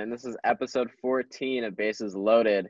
[0.00, 2.68] And this is episode 14 of Bases Loaded,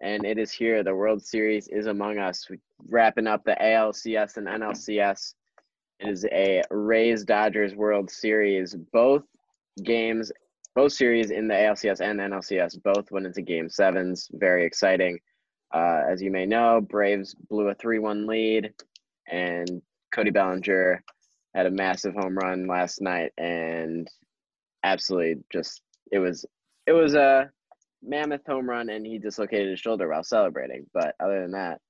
[0.00, 0.82] and it is here.
[0.82, 2.48] The World Series is among us.
[2.50, 5.34] We're wrapping up the ALCS and NLCS.
[6.00, 8.74] It is a Rays Dodgers World Series.
[8.92, 9.22] Both
[9.84, 10.32] games,
[10.74, 14.28] both series in the ALCS and NLCS, both went into Game Sevens.
[14.32, 15.20] Very exciting.
[15.72, 18.74] Uh, as you may know, Braves blew a 3 1 lead,
[19.30, 19.80] and
[20.12, 21.04] Cody Bellinger
[21.54, 24.08] had a massive home run last night and
[24.82, 26.44] absolutely just it was
[26.86, 27.50] it was a
[28.02, 30.86] mammoth home run and he dislocated his shoulder while celebrating.
[30.94, 31.80] But other than that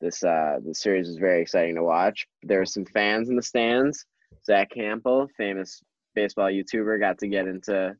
[0.00, 2.26] this uh the series was very exciting to watch.
[2.42, 4.04] There were some fans in the stands.
[4.44, 5.82] Zack Hample famous
[6.14, 7.94] baseball youtuber got to get into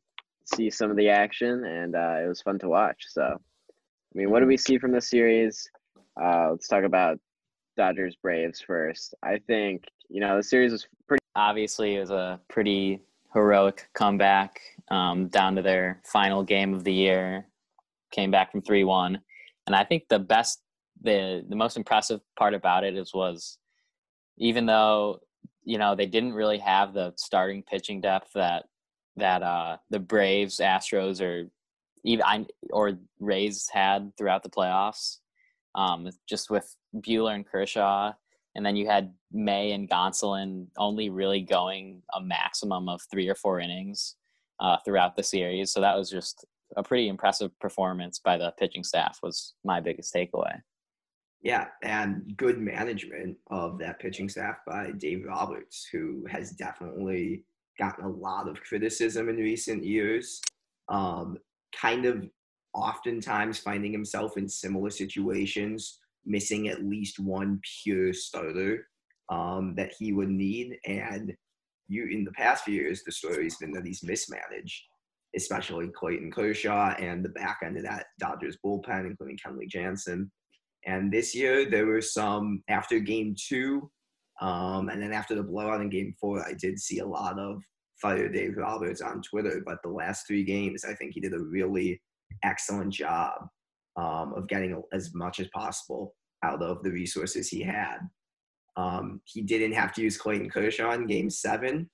[0.45, 3.03] see some of the action and uh, it was fun to watch.
[3.07, 5.69] So i mean what do we see from this series?
[6.21, 7.19] Uh, let's talk about
[7.75, 9.15] dodgers braves first.
[9.23, 13.01] I think you know the series was pretty obviously it was a pretty
[13.35, 17.45] heroic comeback um, down to their final game of the year.
[18.11, 19.19] Came back from three one,
[19.67, 20.61] and I think the best,
[21.01, 23.57] the the most impressive part about it is was,
[24.37, 25.19] even though
[25.63, 28.65] you know they didn't really have the starting pitching depth that
[29.17, 31.49] that uh, the Braves, Astros, or
[32.05, 35.17] even or Rays had throughout the playoffs.
[35.73, 38.13] Um, just with Buehler and Kershaw,
[38.55, 43.35] and then you had May and Gonsolin only really going a maximum of three or
[43.35, 44.15] four innings
[44.59, 45.71] uh, throughout the series.
[45.71, 46.45] So that was just
[46.77, 49.19] a pretty impressive performance by the pitching staff.
[49.21, 50.61] Was my biggest takeaway.
[51.41, 57.43] Yeah, and good management of that pitching staff by Dave Roberts, who has definitely
[57.77, 60.41] gotten a lot of criticism in recent years.
[60.87, 61.37] Um,
[61.79, 62.27] kind of
[62.73, 68.87] oftentimes finding himself in similar situations missing at least one pure starter
[69.29, 70.77] um, that he would need.
[70.85, 71.33] And
[71.87, 74.83] you, in the past few years, the story's been that he's mismanaged,
[75.35, 80.31] especially Clayton Kershaw and the back end of that Dodgers bullpen, including Kenley Jansen.
[80.85, 83.89] And this year, there were some after game two,
[84.41, 87.61] um, and then after the blowout in game four, I did see a lot of
[88.01, 89.63] fire Dave Roberts on Twitter.
[89.65, 92.01] But the last three games, I think he did a really
[92.43, 93.47] excellent job
[93.97, 96.13] um, of getting as much as possible
[96.43, 97.97] out of the resources he had.
[98.77, 101.89] Um, he didn't have to use Clayton Kershaw in game seven,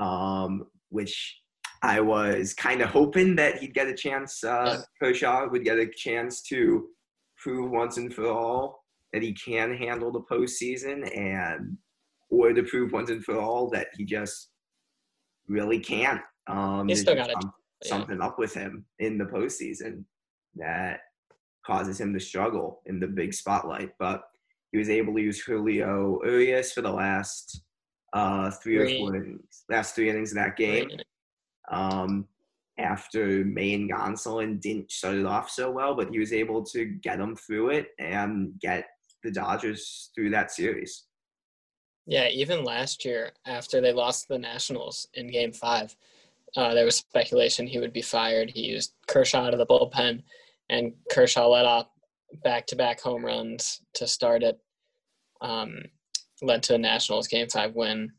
[0.00, 1.40] um, which
[1.82, 5.88] I was kind of hoping that he'd get a chance, uh, Kershaw would get a
[5.88, 6.88] chance to
[7.38, 11.76] prove once and for all that he can handle the postseason and
[12.28, 14.50] or to prove once and for all that he just
[15.48, 16.20] really can't.
[16.46, 17.52] Um, still got some,
[17.82, 20.04] something up with him in the postseason
[20.56, 21.00] that
[21.70, 23.92] causes him to struggle in the big spotlight.
[23.98, 24.24] But
[24.72, 27.62] he was able to use Julio Urias for the last
[28.12, 30.90] uh, three, three, or four innings, last three innings of that game.
[31.70, 32.26] Um,
[32.78, 36.84] after May and Gonsolin didn't start it off so well, but he was able to
[36.86, 38.86] get them through it and get
[39.22, 41.04] the Dodgers through that series.
[42.06, 45.94] Yeah, even last year after they lost the Nationals in Game Five,
[46.56, 48.50] uh, there was speculation he would be fired.
[48.50, 50.22] He used Kershaw out of the bullpen
[50.70, 51.88] and Kershaw let off
[52.42, 54.58] back-to-back home runs to start it.
[55.42, 55.82] Um,
[56.42, 58.10] led to a Nationals Game Five win.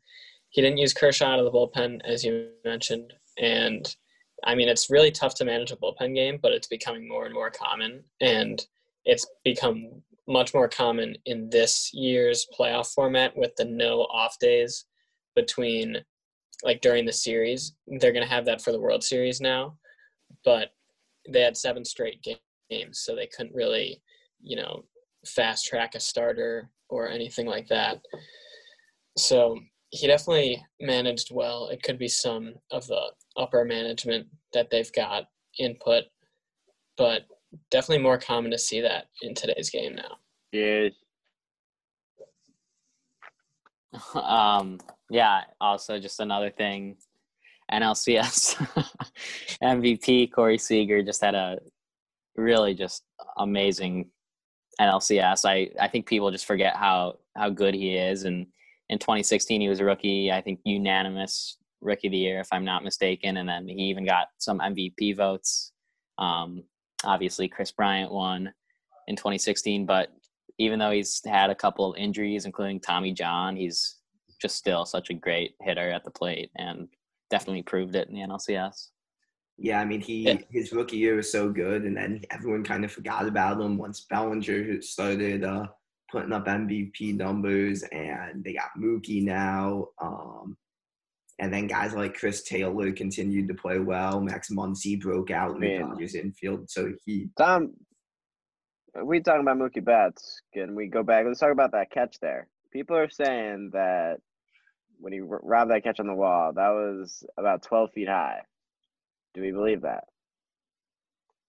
[0.50, 3.96] He didn't use Kershaw out of the bullpen, as you mentioned, and
[4.44, 7.34] I mean it's really tough to manage a bullpen game, but it's becoming more and
[7.34, 8.64] more common, and
[9.04, 14.84] it's become much more common in this year's playoff format with the no off days
[15.34, 15.96] between
[16.62, 17.74] like during the series.
[17.86, 19.78] They're going to have that for the World Series now,
[20.44, 20.68] but
[21.28, 22.26] they had seven straight
[22.70, 24.02] games, so they couldn't really,
[24.42, 24.84] you know,
[25.26, 27.98] fast track a starter or anything like that.
[29.16, 29.58] So
[29.90, 31.68] he definitely managed well.
[31.68, 35.24] It could be some of the upper management that they've got
[35.58, 36.04] input,
[36.96, 37.22] but
[37.70, 40.16] definitely more common to see that in today's game now.
[40.52, 40.88] Yeah.
[44.14, 44.78] Um,
[45.10, 45.42] yeah.
[45.60, 46.96] Also, just another thing
[47.72, 48.56] NLCS
[49.62, 51.58] MVP Corey Seager just had a
[52.36, 53.04] really just
[53.38, 54.10] amazing
[54.80, 55.44] NLCS.
[55.44, 58.24] I, I think people just forget how how good he is.
[58.24, 58.46] And
[58.88, 60.30] in 2016, he was a rookie.
[60.30, 63.38] I think unanimous rookie of the year, if I'm not mistaken.
[63.38, 65.72] And then he even got some MVP votes.
[66.18, 66.64] Um,
[67.04, 68.52] obviously, Kris Bryant won
[69.08, 69.86] in 2016.
[69.86, 70.08] But
[70.58, 73.96] even though he's had a couple of injuries, including Tommy John, he's
[74.40, 76.88] just still such a great hitter at the plate and
[77.32, 78.90] definitely proved it in the NLCS.
[79.56, 80.36] Yeah, I mean, he yeah.
[80.50, 84.02] his rookie year was so good, and then everyone kind of forgot about him once
[84.10, 85.66] Bellinger started uh,
[86.10, 90.56] putting up MVP numbers, and they got Mookie now, um,
[91.38, 94.20] And then guys like Chris Taylor continued to play well.
[94.20, 95.88] Max Muncy broke out in the Man.
[95.88, 96.70] Dodgers infield.
[96.70, 97.72] So he Tom,
[99.04, 100.42] we talking about Mookie Betts.
[100.52, 101.24] Can we go back?
[101.26, 102.48] Let's talk about that catch there.
[102.72, 104.18] People are saying that
[105.02, 108.40] when he robbed that catch on the wall, that was about 12 feet high.
[109.34, 110.04] Do we believe that?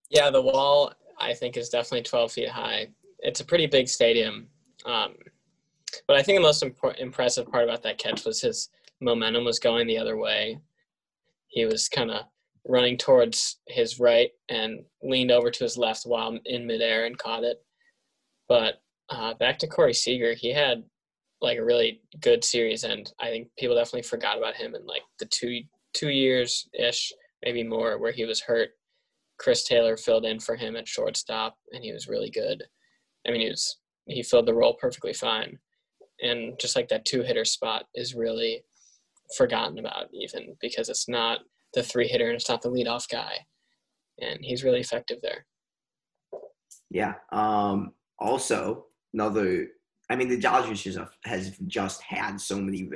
[0.10, 2.88] Yeah, the wall I think is definitely 12 feet high.
[3.20, 4.48] It's a pretty big stadium.
[4.86, 5.14] Um,
[6.08, 8.70] but I think the most impor- impressive part about that catch was his
[9.00, 10.58] momentum was going the other way.
[11.48, 12.24] He was kind of
[12.68, 17.44] running towards his right and leaned over to his left while in midair and caught
[17.44, 17.64] it.
[18.50, 20.84] But uh, back to Corey Seager, he had
[21.44, 25.04] like a really good series, and I think people definitely forgot about him in like
[25.20, 25.62] the two
[25.94, 27.12] two years ish,
[27.44, 28.70] maybe more, where he was hurt.
[29.38, 32.64] Chris Taylor filled in for him at shortstop, and he was really good.
[33.28, 35.60] I mean, he was he filled the role perfectly fine,
[36.22, 38.64] and just like that two hitter spot is really
[39.38, 41.40] forgotten about even because it's not
[41.74, 43.38] the three hitter and it's not the leadoff guy,
[44.20, 45.46] and he's really effective there.
[46.90, 47.16] Yeah.
[47.32, 49.68] Um, also, another.
[50.10, 52.90] I mean, the Dodgers just have, has just had so many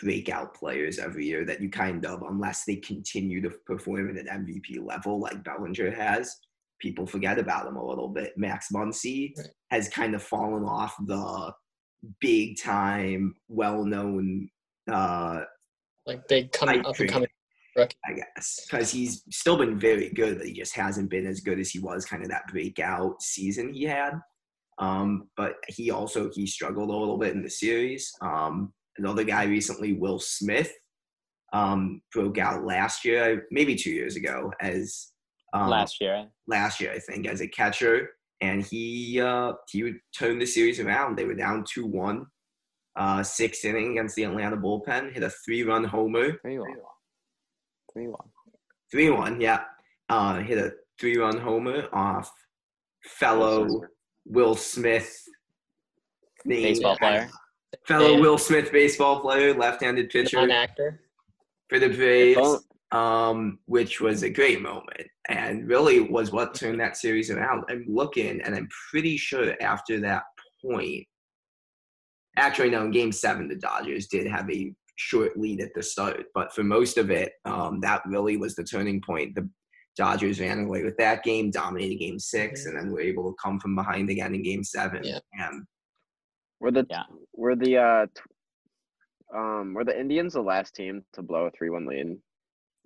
[0.00, 4.44] breakout players every year that you kind of, unless they continue to perform at an
[4.46, 6.36] MVP level like Bellinger has,
[6.80, 8.36] people forget about him a little bit.
[8.36, 9.46] Max Muncy Right.
[9.70, 11.52] has kind of fallen off the
[12.20, 14.48] big time, well known.
[14.90, 15.42] Uh,
[16.06, 17.28] Like big coming up and coming.
[18.04, 21.60] I guess, because he's still been very good, but he just hasn't been as good
[21.60, 24.14] as he was kind of that breakout season he had.
[24.80, 28.10] Um, but he also he struggled a little bit in the series.
[28.22, 30.72] Um, another guy recently, Will Smith,
[31.52, 35.12] um, broke out last year, maybe two years ago, as
[35.52, 36.26] um, last year.
[36.46, 38.10] last year, I think, as a catcher,
[38.40, 41.16] and he uh, he would turn the series around.
[41.16, 42.26] They were down two one,
[42.96, 46.38] uh, sixth inning against the Atlanta bullpen, hit a three run homer.
[46.42, 46.74] Three one.
[47.92, 48.28] Three one.
[48.90, 49.64] Three one, yeah.
[50.08, 52.32] Uh, hit a three run homer off
[53.04, 53.68] fellow
[54.26, 55.22] Will Smith
[56.44, 57.28] name- Baseball player.
[57.86, 58.20] Fellow Yeah.
[58.20, 61.00] Will Smith baseball player, left handed pitcher Non actor.
[61.68, 62.64] for the Braves.
[62.92, 67.62] Um, which was a great moment and really was what turned that series around.
[67.70, 70.24] I'm looking, and I'm pretty sure after that
[70.60, 71.06] point,
[72.36, 76.26] actually, no, in game seven, the Dodgers did have a short lead at the start,
[76.34, 79.36] but for most of it, um, that really was the turning point.
[79.36, 79.48] The
[80.04, 83.60] Dodgers ran away with that game, dominated game 6 and then were able to come
[83.60, 85.04] from behind again in game seven.
[85.04, 85.18] Yeah.
[85.38, 85.64] And
[86.58, 87.02] Were the Yeah.
[87.34, 88.22] were the uh t-
[89.36, 92.16] um were the Indians the last team to blow a three one lead?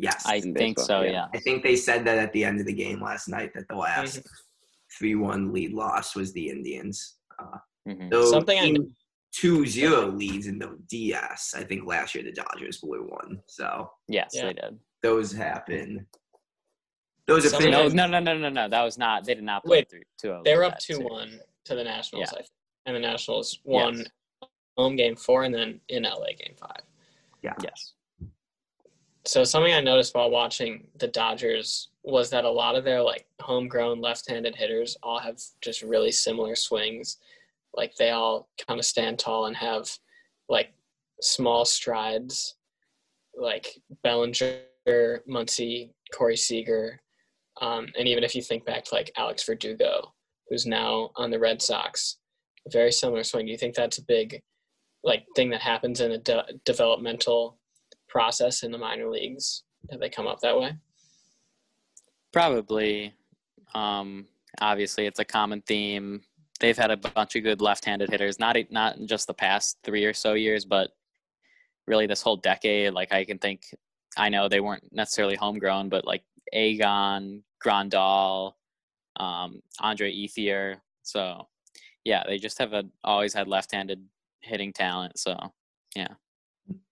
[0.01, 1.03] yes, I think so.
[1.03, 1.13] yeah.
[1.13, 1.27] Yeah.
[1.33, 3.77] I think they said that at the end of the game last night that the
[3.77, 4.21] last
[4.99, 7.19] three one lead loss was the Indians.
[7.39, 7.59] Uh,
[7.89, 8.11] Mhm.
[8.11, 8.95] though Something I team
[9.31, 11.55] two zero leads in the DS.
[11.57, 13.41] I think last year the Dodgers blew one.
[13.47, 14.47] So Yes, Yeah.
[14.47, 14.81] they did.
[15.03, 16.09] those happen.
[17.27, 18.69] Those are No, no, no, no, no, no.
[18.69, 19.25] That was not.
[19.25, 20.41] They did not play Wait, through two.
[20.45, 22.49] They were up two one to the Nationals, I think.
[22.87, 24.07] and the Nationals won Yes.
[24.77, 26.83] home game four and then in LA game five.
[27.43, 27.55] Yeah.
[27.63, 27.95] Yes.
[29.27, 33.27] So something I noticed while watching the Dodgers was that a lot of their like
[33.41, 37.17] homegrown left-handed hitters all have just really similar swings.
[37.75, 39.91] Like they all kind of stand tall and have
[40.51, 40.75] like
[41.23, 42.57] small strides.
[43.37, 44.61] Like Bellinger,
[45.29, 47.01] Muncy, Corey Seager,
[47.61, 50.13] um, and even if you think back to like Alex Verdugo,
[50.49, 52.19] who's now on the Red Sox,
[52.71, 53.47] very similar swing.
[53.47, 54.41] Do you think that's a big
[55.03, 57.59] like thing that happens in a de- developmental
[58.09, 59.65] process in the minor leagues?
[59.89, 60.77] that they come up that way?
[62.33, 63.13] Probably.
[63.75, 64.27] Um,
[64.61, 66.23] obviously, it's a common theme.
[66.61, 70.15] They've had a bunch of good left-handed hitters, not not just the past three or
[70.15, 70.91] so years, but
[71.87, 72.93] really this whole decade.
[72.93, 73.63] Like I can think,
[74.17, 76.23] I know they weren't necessarily homegrown, but like
[76.53, 78.53] Agon, Grandal,
[79.17, 80.77] um, Andre Ethier.
[81.03, 81.49] So,
[82.05, 84.03] yeah, they just have a, always had left-handed
[84.41, 85.19] hitting talent.
[85.19, 85.37] So,
[85.97, 86.15] yeah,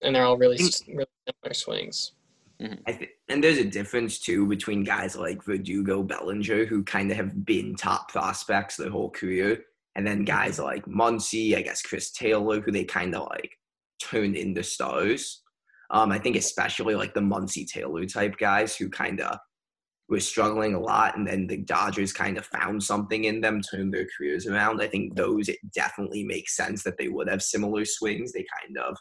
[0.03, 2.13] And they're all really, really similar swings.
[2.87, 7.17] I th- and there's a difference too between guys like Verdugo, Bellinger, who kind of
[7.17, 9.65] have been top prospects their whole career,
[9.97, 13.59] and then guys like Muncy, I guess Chris Taylor, who they kind of like
[14.01, 15.42] turned into stars.
[15.93, 19.39] Um, I think especially like the Muncy Taylor type guys who kind of
[20.09, 23.93] were struggling a lot, and then the Dodgers kind of found something in them, turned
[23.93, 24.83] their careers around.
[24.83, 28.33] I think those it definitely makes sense that they would have similar swings.
[28.33, 28.97] They kind of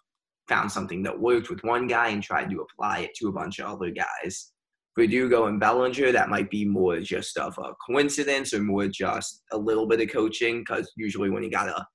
[0.48, 3.60] found something that worked with one guy and tried to apply it to a bunch
[3.60, 4.52] of other guys.
[4.98, 9.58] Verdugo and Bellinger, that might be more just of a coincidence or more just a
[9.58, 11.86] little bit of coaching because usually when you got a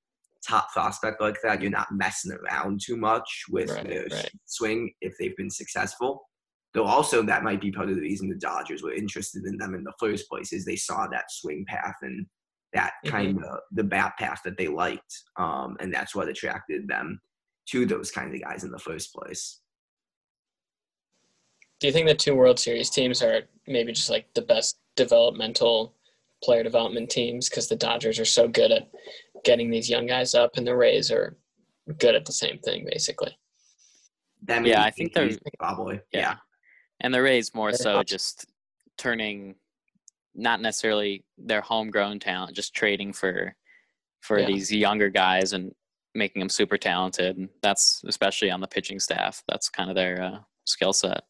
[0.47, 4.31] top prospect like that, you're not messing around too much with Right, their right.
[4.47, 6.29] swing if they've been successful.
[6.75, 9.75] Though also that might be part of the reason the Dodgers were interested in them
[9.75, 12.27] in the first place is they saw that swing path and
[12.75, 17.19] that kind of the bat path that they liked, um, and that's what attracted them
[17.71, 19.61] to those kind of guys in the first place.
[21.81, 25.95] Do you think the two World Series teams are maybe just like the best developmental
[26.43, 28.89] player development teams because the Dodgers are so good at
[29.45, 31.37] getting these young guys up, and the Rays are
[31.99, 33.37] good at the same thing, basically.
[34.43, 36.01] That Yeah, I think they're- probably.
[36.13, 36.21] Yeah.
[36.21, 36.37] yeah.
[37.01, 38.09] And the Rays more Very so much.
[38.09, 38.47] just
[38.97, 39.57] turning
[40.35, 43.55] not necessarily their homegrown talent, just trading for
[44.21, 44.47] for Yeah.
[44.47, 45.73] these younger guys and
[46.15, 47.37] making them super talented.
[47.37, 49.45] And that's especially on the pitching staff.
[49.47, 51.25] That's kind of their uh, skill set.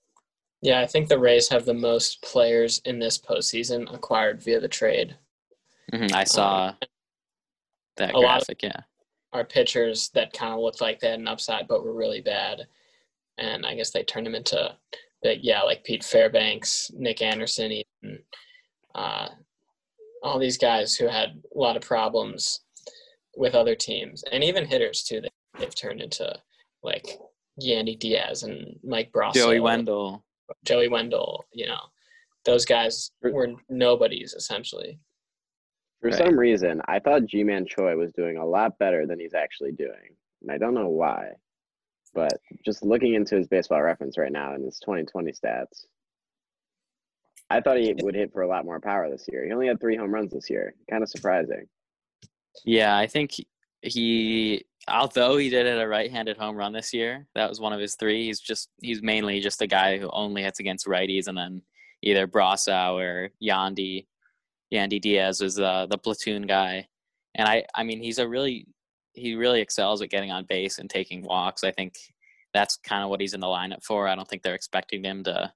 [0.62, 4.68] Yeah, I think the Rays have the most players in this postseason acquired via the
[4.68, 5.16] trade.
[5.92, 6.74] Mhm, I saw
[7.96, 8.62] that a lot of- graphic.
[8.62, 8.80] yeah.
[9.32, 12.66] Are pitchers that kind of looked like they had an upside but were really bad,
[13.38, 14.76] and I guess they turned them into,
[15.22, 18.24] the, yeah, like Pete Fairbanks, Nick Anderson, even,
[18.94, 19.28] uh,
[20.22, 22.60] all these guys who had a lot of problems
[23.36, 25.20] with other teams, and even hitters too.
[25.20, 26.40] They, they've turned into
[26.82, 27.18] like
[27.60, 30.24] Yandy Diaz and Mike Brosseau, Joey Wendle.
[30.64, 31.44] Joey Wendle.
[31.52, 31.80] You know,
[32.44, 34.98] those guys were nobodies essentially.
[36.00, 36.18] For Right.
[36.18, 40.14] some reason, I thought Ji-Man Choi was doing a lot better than he's actually doing,
[40.42, 41.30] and I don't know why.
[42.14, 45.86] But just looking into his baseball reference right now and his 2020 stats,
[47.50, 49.44] I thought he would hit for a lot more power this year.
[49.44, 50.74] He only had three home runs this year.
[50.90, 51.66] Kind of surprising.
[52.64, 53.32] Yeah, I think
[53.82, 57.80] he- although he did hit a right-handed home run this year, that was one of
[57.80, 58.26] his three.
[58.26, 61.62] He's just he's mainly just a guy who only hits against righties, and then
[62.02, 64.06] either Brosseau or Yandy,
[64.72, 66.88] Yandy Diaz is the the platoon guy.
[67.34, 68.66] And I, I mean, he's a really
[69.14, 71.64] he really excels at getting on base and taking walks.
[71.64, 71.94] I think
[72.54, 74.08] that's kind of what he's in the lineup for.
[74.08, 75.52] I don't think they're expecting him to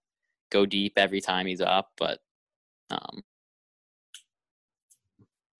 [0.50, 2.20] go deep every time he's up, but
[2.90, 3.22] um,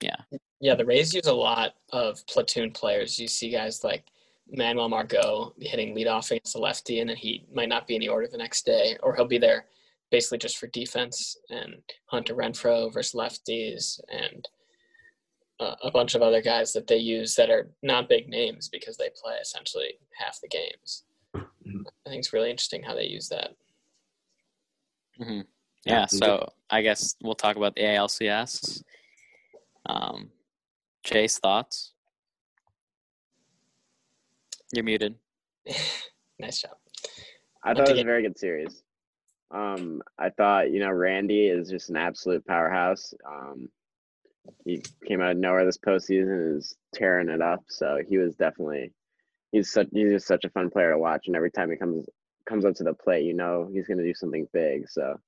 [0.02, 0.17] Yeah,
[0.61, 3.19] the Rays use a lot of platoon players.
[3.19, 4.05] You see guys like
[4.50, 8.09] Manuel Margot hitting leadoff against the lefty, and then he might not be in the
[8.09, 9.67] order the next day, or he'll be there
[10.11, 11.37] basically just for defense.
[11.50, 11.76] And
[12.07, 14.47] Hunter Renfroe versus lefties, and
[15.61, 18.97] uh, a bunch of other guys that they use that are not big names because
[18.97, 21.05] they play essentially half the games.
[21.35, 21.85] Mhm.
[22.07, 23.55] I think it's really interesting how they use that.
[25.21, 25.45] mhm.
[25.85, 26.07] Yeah, yeah.
[26.07, 28.83] So I guess we'll talk about the ALCS.
[29.87, 30.31] Um,
[31.02, 31.92] Chase, thoughts?
[34.73, 35.16] You're muted.
[36.38, 36.73] nice job.
[37.64, 38.83] I Once thought it was a very good series.
[39.50, 43.12] Um, I thought, you know, Randy is just an absolute powerhouse.
[43.26, 43.69] Um,
[44.64, 47.64] he came out of nowhere this postseason and is tearing it up.
[47.69, 48.92] So he was definitely
[49.52, 51.26] he's such he's just such a fun player to watch.
[51.26, 52.07] And every time he comes
[52.47, 54.88] comes up to the plate, you know he's gonna do something big.
[54.88, 55.19] So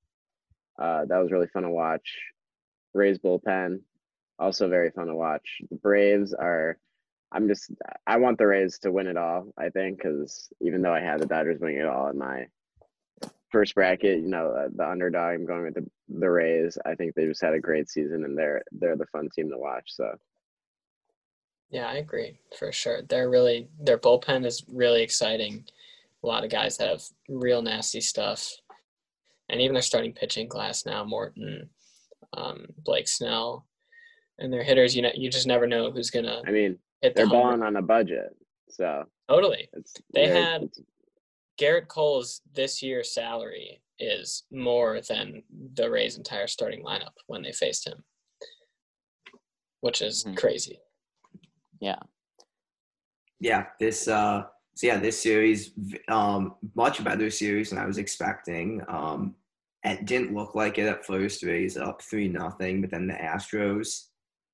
[0.79, 2.17] uh, that was really fun to watch.
[2.95, 3.81] Rays bullpen,
[4.43, 5.63] also very fun to watch.
[5.71, 6.79] The Braves are.
[7.33, 7.71] I'm just.
[8.07, 9.47] I want the Rays to win it all.
[9.57, 12.47] I think because even though I had the Dodgers winning it all in my
[13.53, 15.35] first bracket, you know, uh, the underdog.
[15.35, 16.77] I'm going with the the Rays.
[16.85, 19.59] I think they just had a great season, and they're they're the fun team to
[19.59, 19.85] watch.
[19.87, 20.13] So
[21.71, 23.03] Yeah, I agree for sure.
[23.03, 25.65] They're really their bullpen is really exciting.
[26.25, 28.51] A lot of guys have real nasty stuff,
[29.49, 31.69] and even their starting pitching class now: Morton,
[32.33, 33.67] um, Blake Snell,
[34.39, 34.95] and their hitters.
[34.97, 37.61] You know, you just never know who's gonna I mean, hit the they're home balling
[37.61, 37.77] run.
[37.77, 38.35] on a budget.
[38.71, 39.69] So Totally.
[40.15, 40.69] They had-
[41.61, 45.43] Gerrit Cole's this year's salary is more than
[45.75, 48.03] the Rays' entire starting lineup when they faced him,
[49.81, 50.37] which is Mhm.
[50.37, 50.81] crazy.
[51.81, 51.99] Yeah.
[53.41, 55.73] yeah, this uh so yeah, this series
[56.09, 58.83] um much better series than I was expecting.
[58.89, 59.37] Um
[59.85, 61.43] it didn't look like it at first.
[61.43, 64.09] Rays up three nothing, but then the Astros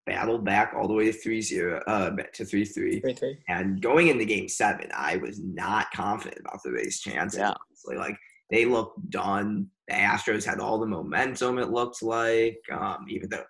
[0.09, 3.01] battled back all the way to three zero uh to three three.
[3.01, 3.39] Three three.
[3.49, 7.39] And going into game seven, I was not confident about the Rays' chances.
[7.39, 7.53] Yeah.
[7.69, 7.97] honestly.
[7.97, 8.17] Like
[8.51, 9.67] they looked done.
[9.89, 13.45] The Astros had all the momentum, it looked like, um, even though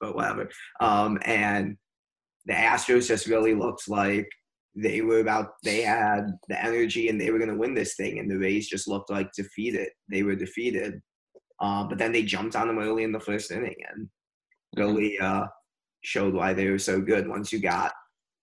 [0.00, 0.48] but whatever.
[0.80, 1.76] Um, and
[2.46, 4.26] the Astros just really looked like
[4.74, 8.30] they were about they had the energy and they were gonna win this thing and
[8.30, 9.88] the Rays just looked like defeated.
[10.08, 11.00] They were defeated.
[11.60, 14.08] Uh, but then they jumped on them early in the first inning and
[14.76, 15.44] really uh,
[16.02, 17.28] showed why they were so good.
[17.28, 17.92] Once you got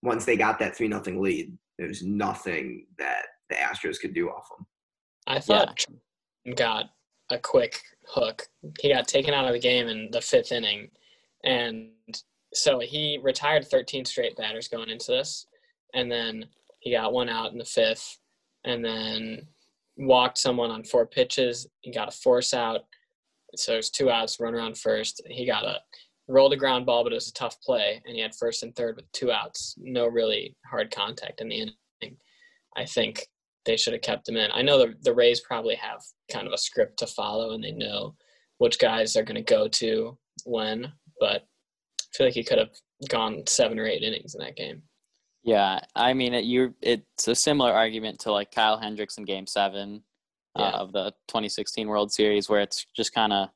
[0.02, 4.48] once they got that three nothing lead, there's nothing that the Astros could do off
[4.50, 4.66] them.
[5.28, 6.86] I thought Tr- got
[7.30, 8.48] a quick hook.
[8.80, 10.90] He got taken out of the game in the fifth inning,
[11.44, 11.92] and
[12.54, 15.46] so he retired 13 straight batters going into this,
[15.94, 16.46] and then
[16.80, 18.18] he got one out in the fifth,
[18.64, 19.46] and then
[19.98, 21.68] walked someone on four pitches.
[21.82, 22.82] He got a force out,
[23.56, 25.22] so there's two outs, run around first.
[25.28, 25.80] He got a
[26.30, 28.74] rolled a ground ball, but it was a tough play, and he had first and
[28.76, 29.76] third with two outs.
[29.78, 32.18] No really hard contact in the inning.
[32.78, 33.28] I think
[33.66, 34.52] they should have kept him in.
[34.54, 37.72] I know the the Rays probably have kind of a script to follow, and they
[37.72, 38.16] know
[38.60, 41.42] which guys they're going to go to when, but
[42.02, 42.72] I feel like he could have
[43.10, 44.84] gone seven or eight innings in that game.
[45.44, 49.48] Yeah, I mean, it, you it's a similar argument to like Kyle Hendricks in Game
[49.48, 50.04] Seven
[50.56, 53.50] uh, of the 2016 World Series, where it's just kind of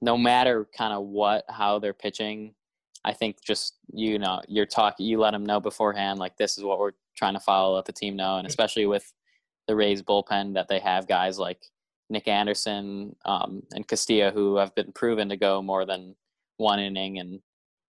[0.00, 2.54] no matter kind of what how they're pitching.
[3.04, 6.64] I think just you know you're talking you let them know beforehand like this is
[6.64, 9.12] what we're trying to follow, let the team know, and especially with
[9.66, 11.60] the Rays bullpen that they have guys like
[12.10, 16.14] Nick Anderson um, and Castillo who have been proven to go more than
[16.56, 17.40] one inning and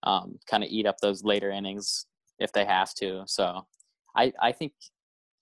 [0.02, 2.06] um, kind of eat up those later innings
[2.38, 3.22] if they have to.
[3.26, 3.66] So
[4.16, 4.72] I, I think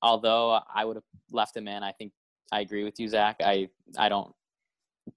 [0.03, 2.13] although I would have left him in, I think
[2.53, 3.37] I agree with you, Zach.
[3.41, 4.33] I, I don't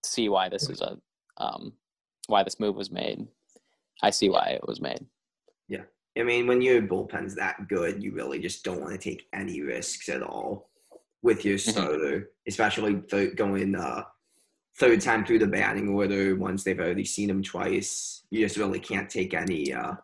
[0.03, 0.97] see why this is a
[1.37, 1.73] um,
[2.27, 3.27] why this move was made.
[4.01, 5.05] I see why it was made.
[5.67, 5.83] Yeah,
[6.17, 9.61] I mean, when your bullpen's that good, you really just don't want to take any
[9.61, 10.69] risks at all
[11.23, 11.71] with your Mhm.
[11.71, 14.03] starter, especially th- going uh,
[14.77, 18.23] third time through the batting order once they've already seen him twice.
[18.31, 19.95] You just really can't take any uh,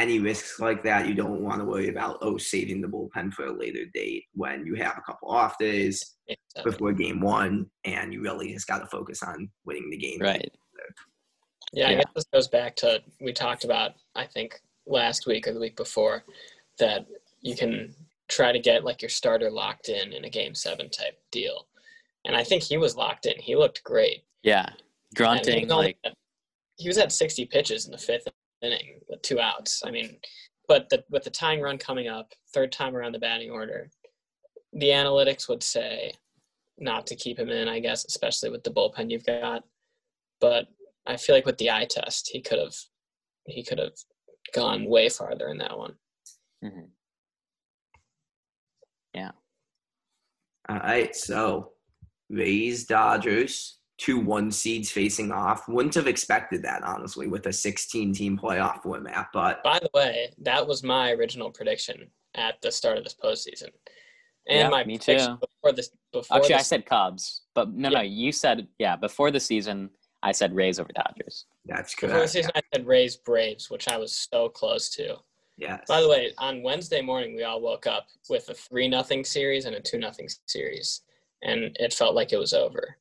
[0.00, 1.06] any risks like that.
[1.06, 4.64] You don't want to worry about oh saving the bullpen for a later date when
[4.66, 6.16] you have a couple off days
[6.56, 10.20] So, before game one, and you really just got to focus on winning the game.
[10.20, 10.50] Right.
[11.72, 15.52] yeah, I guess this goes back to we talked about I think last week or
[15.52, 16.24] the week before
[16.78, 17.06] that
[17.42, 17.94] you can
[18.28, 21.66] try to get like your starter locked in in a game seven type deal,
[22.24, 23.38] and I think he was locked in.
[23.38, 24.24] He looked great.
[24.42, 24.66] Yeah.
[24.66, 24.76] And
[25.10, 26.14] he Grunting like at-
[26.76, 28.26] he was at 60 pitches in the fifth
[28.62, 29.82] inning with two outs.
[29.84, 30.18] I mean,
[30.68, 33.90] but the, with the tying run coming up, third time around the batting order,
[34.72, 36.12] the analytics would say
[36.78, 39.64] not to keep him in, I guess, especially with the bullpen you've got.
[40.40, 40.68] But
[41.06, 42.74] I feel like with the eye test, he could have
[43.46, 43.94] he could have
[44.54, 45.94] gone way farther in that one.
[46.64, 46.88] mhm.
[50.70, 51.72] All right, so
[52.28, 55.68] Rays Dodgers, two one seeds facing off.
[55.68, 60.32] Wouldn't have expected that honestly with a 16 team playoff format, but By the way,
[60.38, 63.68] that was my original prediction at the start of this postseason.
[64.48, 65.46] And Yeah, my me prediction too.
[65.46, 68.96] before this before Actually, I said Cubs, but no, no, you said yeah.
[68.96, 69.90] Before the season,
[70.22, 71.44] I said Rays over Dodgers.
[71.66, 72.30] that's Before the correct.
[72.32, 75.16] season, I said Rays Braves, which I was so close to.
[75.58, 75.84] Yes.
[75.86, 79.66] By the way, on Wednesday morning, we all woke up with a three nothing series
[79.66, 81.02] and a two nothing series,
[81.42, 82.96] and it felt like it was over.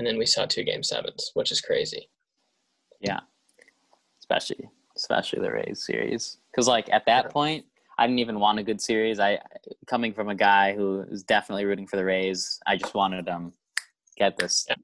[0.00, 2.08] And then we saw two game sevens, which is crazy.
[3.00, 3.20] Yeah,
[4.20, 6.38] especially especially the Rays series.
[6.50, 7.30] Because like at that Sure.
[7.32, 7.66] point,
[7.98, 9.20] I didn't even want a good series.
[9.20, 9.38] I
[9.86, 12.58] coming from a guy who is definitely rooting for the Rays.
[12.66, 13.52] I just wanted them
[14.16, 14.76] get this, Yeah.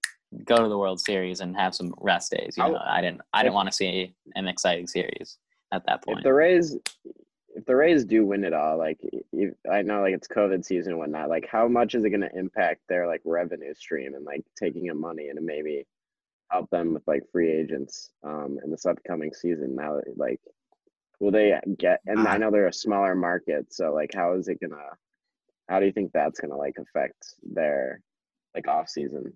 [0.44, 2.54] go to the World Series and have some rest days.
[2.58, 5.38] You How- know, I didn't I didn't want to see an exciting series
[5.72, 6.18] at that point.
[6.18, 6.24] If point.
[6.24, 6.76] the Rays,
[7.56, 8.98] if the Rays do win it all, like
[9.32, 11.30] if, I know, like it's COVID season and whatnot.
[11.30, 14.86] Like, how much is it going to impact their like revenue stream and like taking
[14.86, 15.86] in money and maybe
[16.50, 19.74] help them with like free agents um in this upcoming season?
[19.74, 20.40] Now, that, like,
[21.18, 22.00] will they get?
[22.06, 24.90] And I Uh, know they're a smaller market, so like, how is it gonna?
[25.68, 28.00] How do you think that's gonna like affect their
[28.54, 29.32] like off season?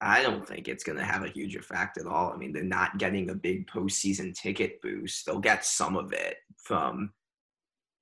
[0.00, 2.32] I don't think it's going to have a huge effect at all.
[2.32, 5.26] I mean, they're not getting a big postseason ticket boost.
[5.26, 7.12] They'll get some of it from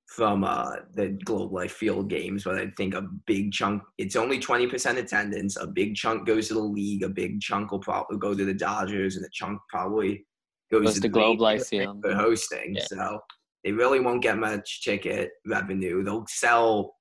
[0.07, 3.83] from uh, the Globe Life Field games, but I think a big chunk.
[3.97, 5.57] It's only twenty percent attendance.
[5.57, 7.03] A big chunk goes to the league.
[7.03, 10.25] A big chunk will probably go to the Dodgers, and a chunk probably
[10.71, 12.01] goes, Goes to to the Globe Life Field.
[12.01, 12.75] for hosting.
[12.75, 12.85] Yeah.
[12.85, 13.19] So
[13.63, 16.03] they really won't get much ticket revenue.
[16.03, 16.95] They'll sell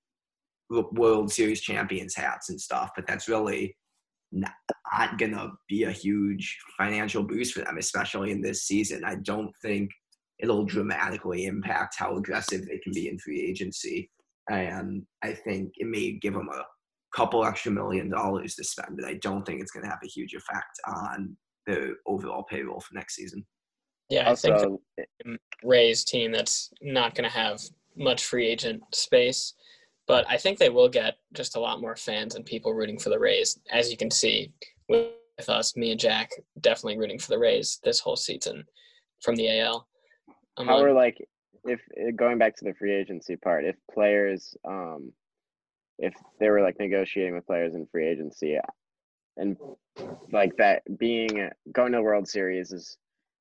[0.68, 3.76] World Series champions hats and stuff, but that's really
[4.32, 4.52] not
[5.18, 9.04] gonna be a huge financial boost for them, especially in this season.
[9.04, 9.90] I don't think
[10.38, 14.10] it'll dramatically impact how aggressive they can be in free agency,
[14.48, 16.64] and I think it may give them a
[17.14, 20.34] couple extra million dollars to spend, but I don't think it's gonna have a huge
[20.34, 23.44] effect on the overall payroll for next season.
[24.08, 27.60] Yeah, I think the Rays team that's not going to have
[27.96, 29.54] much free agent space,
[30.06, 33.10] but I think they will get just a lot more fans and people rooting for
[33.10, 33.58] the Rays.
[33.72, 34.52] As you can see
[34.88, 35.08] with
[35.48, 38.64] us, me and Jack, definitely rooting for the Rays this whole season
[39.22, 39.88] from the AL.
[40.58, 41.18] I'm how on- are like
[41.64, 45.12] if eh, going back to the free agency part if players um
[45.98, 48.58] if they were like negotiating with players in free agency
[49.36, 49.56] and
[50.30, 52.96] like that being going to the world series is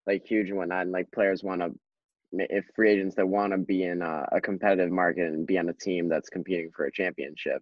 [0.08, 1.72] like huge and whatnot and like players want to
[2.40, 5.70] if free agents that want to be in a, a, competitive market and be on
[5.70, 7.62] a team that's competing for a championship,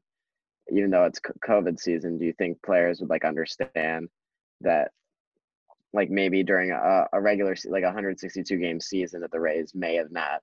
[0.72, 4.10] even though it's COVID season, do you think players would like understand
[4.62, 4.92] that,
[5.94, 10.12] like maybe during a, a regular like 162 game season that the Rays may have
[10.12, 10.42] not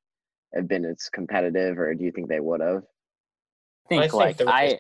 [0.55, 2.83] have been as competitive, or do you think they would have?
[3.87, 4.79] I think, I think like I,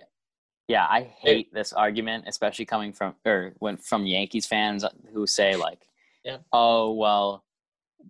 [0.68, 5.56] yeah, I hate this argument, especially coming from or when from Yankees fans who say
[5.56, 5.80] like,
[6.24, 6.38] yeah.
[6.52, 7.44] oh well,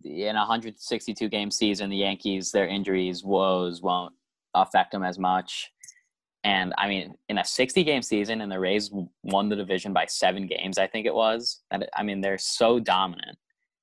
[0.05, 4.15] in a 162 game season, the Yankees their injuries woes won't
[4.55, 5.73] affect them as much.
[6.43, 8.91] And I mean, in a 60 game season, and the Rays
[9.23, 11.63] won the division by seven games, I think it was.
[11.95, 13.37] I mean, they're so dominant.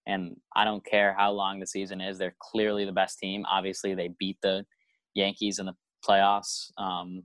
[0.07, 3.45] And I don't care how long the season is, they're clearly the best team.
[3.49, 4.65] Obviously, they beat the
[5.13, 5.75] Yankees in the
[6.07, 7.23] playoffs um,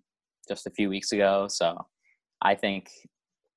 [0.48, 1.46] just a few weeks ago.
[1.48, 1.78] So
[2.42, 2.90] I think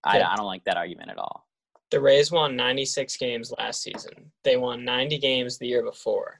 [0.03, 1.47] I, I don't like that argument at all.
[1.91, 4.31] The Rays won 96 games last season.
[4.43, 6.39] They won 90 games the year before.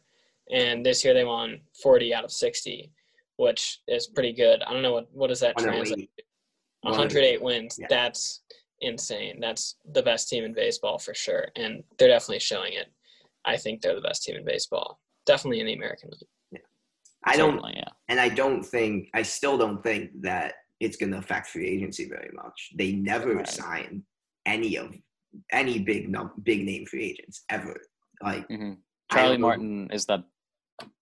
[0.51, 2.91] And this year they won 40 out of 60,
[3.37, 4.61] which is pretty good.
[4.63, 6.23] I don't know what what does that translate to?
[6.81, 7.77] 108 wins.
[7.79, 7.87] Yeah.
[7.89, 8.41] That's
[8.81, 9.39] insane.
[9.39, 12.91] That's the best team in baseball for sure, and they're definitely showing it.
[13.45, 16.29] I think they're the best team in baseball, definitely in the American League.
[16.51, 16.59] Yeah.
[17.23, 17.89] I don't, yeah.
[18.07, 22.09] and I don't think, I still don't think that it's going to affect free agency
[22.09, 22.71] very much.
[22.75, 23.47] They never right.
[23.47, 24.03] sign
[24.45, 24.95] any of
[25.51, 27.79] any big num- big name free agents ever.
[28.21, 28.73] Like mm-hmm.
[29.11, 30.23] Charlie Morton is the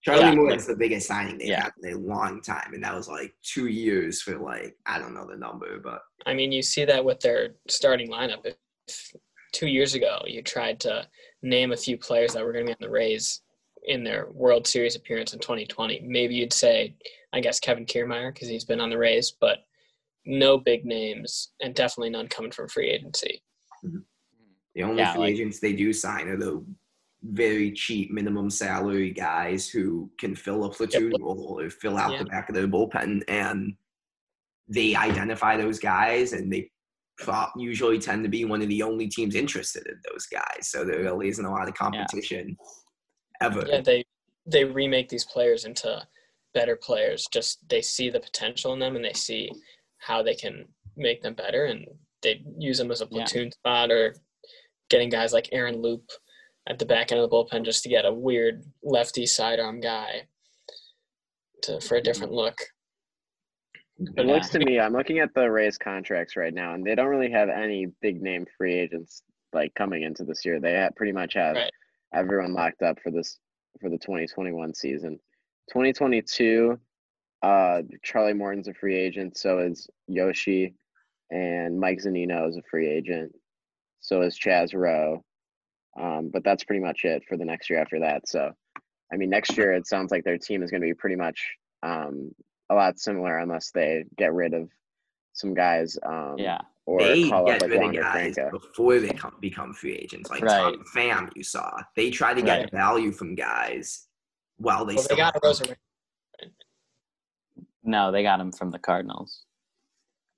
[0.04, 1.64] Charlie yeah, Moore like, is the biggest signing they've yeah.
[1.64, 5.14] had in a long time, and that was like two years for like I don't
[5.14, 8.46] know the number, but I mean you see that with their starting lineup.
[8.46, 9.14] If
[9.54, 11.08] two years ago you tried to
[11.42, 13.42] name a few players that were going to be on the Rays
[13.86, 16.96] in their World Series appearance in 2020, maybe you'd say
[17.34, 19.60] I guess Kevin Kiermaier because he's been on the Rays, but
[20.26, 23.42] no big names and definitely none coming from free agency.
[23.86, 24.00] Mm-hmm.
[24.76, 26.64] The only yeah, free like, agents they do sign are the
[27.24, 31.22] very cheap minimum salary guys who can fill a platoon yep.
[31.22, 32.20] role or fill out yeah.
[32.20, 33.74] the back of their bullpen and
[34.68, 36.70] they identify those guys and they
[37.56, 41.00] usually tend to be one of the only teams interested in those guys so there
[41.00, 43.48] really isn't a lot of competition yeah.
[43.48, 44.04] ever yeah they
[44.46, 46.02] they remake these players into
[46.54, 49.50] better players just they see the potential in them and they see
[50.00, 50.66] how they can
[50.98, 51.86] make them better and
[52.22, 53.52] they use them as a platoon yeah.
[53.52, 54.16] spot or
[54.90, 56.04] getting guys like aaron loup
[56.68, 60.28] at the back end of the bullpen just to get a weird lefty sidearm guy
[61.64, 62.58] to for a different look.
[64.18, 67.08] It looks to me, I'm looking at the Rays contracts right now, and they don't
[67.08, 69.22] really have any big name free agents
[69.54, 70.60] like coming into this year.
[70.60, 71.72] They have, pretty much have right.
[72.14, 73.40] everyone locked up for this
[73.80, 75.20] for the 2021 season.
[75.70, 76.78] 2022,
[77.44, 79.38] uh, Charlie Morton's a free agent.
[79.38, 80.74] So is Yoshi,
[81.30, 83.32] and Mike Zunino is a free agent.
[84.00, 85.24] So is Chaz Roe.
[86.00, 88.28] Um, but that's pretty much it for the next year after that.
[88.28, 88.52] So,
[89.12, 91.56] I mean, next year it sounds like their team is going to be pretty much
[91.84, 92.32] um,
[92.70, 94.70] a lot similar unless they get rid of
[95.34, 95.98] some guys.
[96.04, 96.60] Um, yeah.
[96.86, 98.60] Or they call get up, like, rid of guys Franco.
[98.60, 100.30] before they come, become free agents.
[100.30, 100.74] Like right.
[100.74, 101.80] Tom Pham, you saw.
[101.96, 102.72] They try to get right.
[102.72, 104.08] value from guys
[104.58, 105.16] while they well, still.
[105.16, 105.64] They got Rosa.
[107.84, 109.44] No, they got him from the Cardinals.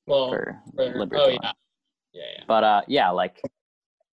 [0.05, 1.51] Well, for, for oh yeah.
[2.13, 2.43] Yeah, yeah.
[2.47, 3.41] But uh, yeah, like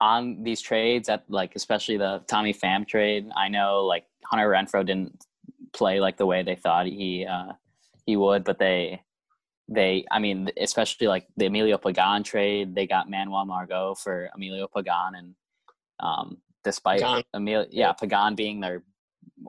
[0.02, 3.30] on these trades at like especially the Tommy Pham trade.
[3.36, 5.24] I know like Hunter Renfroe didn't
[5.72, 7.52] play like the way they thought he uh,
[8.04, 9.00] he would, but they
[9.68, 14.66] they I mean especially like the Emilio Pagan trade, they got Manuel Margot for Emilio
[14.66, 15.34] Pagan and
[16.00, 17.22] um, despite Pagan.
[17.32, 18.82] Emil yeah Pagan being their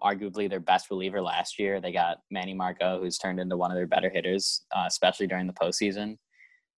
[0.04, 3.76] arguably their best reliever last year, they got Manny Margot who's turned into one of
[3.76, 6.20] their better hitters, uh, especially during the postseason.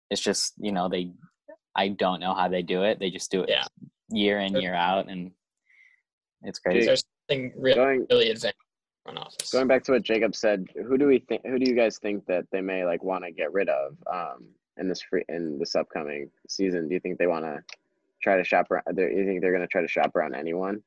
[0.09, 1.11] It's just you know they
[1.75, 2.99] I don't know how they do it.
[2.99, 3.65] They just do it yeah.
[4.09, 5.31] year in, year out, and
[6.43, 6.85] it's crazy.
[6.85, 8.57] There's something really, going, really advanced
[9.05, 9.51] front office.
[9.51, 11.45] Going back to what Jacob said, who do we think?
[11.45, 14.47] Who do you guys think that they may like want to get rid of um,
[14.77, 16.87] in this free in this upcoming season?
[16.87, 17.63] Do you think they want to
[18.21, 18.83] try to shop around?
[18.95, 20.81] Do you think they're going to try to shop around anyone?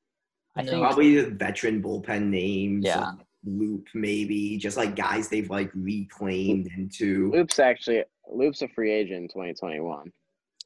[0.57, 2.85] I think probably the veteran bullpen names.
[2.85, 3.01] Yeah.
[3.01, 7.31] Like Loup, maybe just like guys they've like reclaimed into.
[7.31, 10.13] Loup's actually Loup's a free agent in 2021.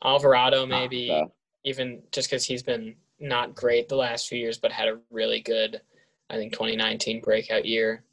[0.05, 1.27] Alvarado maybe uh,
[1.65, 5.41] even just because he's been not great the last few years, but had a really
[5.41, 5.81] good,
[6.29, 8.05] I think 2019 breakout year.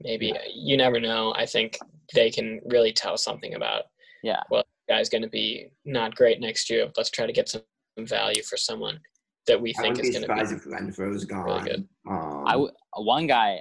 [0.00, 0.40] Maybe yeah.
[0.54, 1.34] you never know.
[1.36, 1.78] I think
[2.14, 3.84] they can really tell something about.
[4.22, 4.40] Yeah.
[4.50, 6.88] Well, guy's going to be not great next year.
[6.96, 7.62] Let's try to get some
[7.98, 9.00] value for someone
[9.46, 10.54] that we think is going to be.
[10.54, 11.44] if Renfroe's gone.
[11.44, 11.88] Really good.
[12.08, 13.60] Um, I w- one guy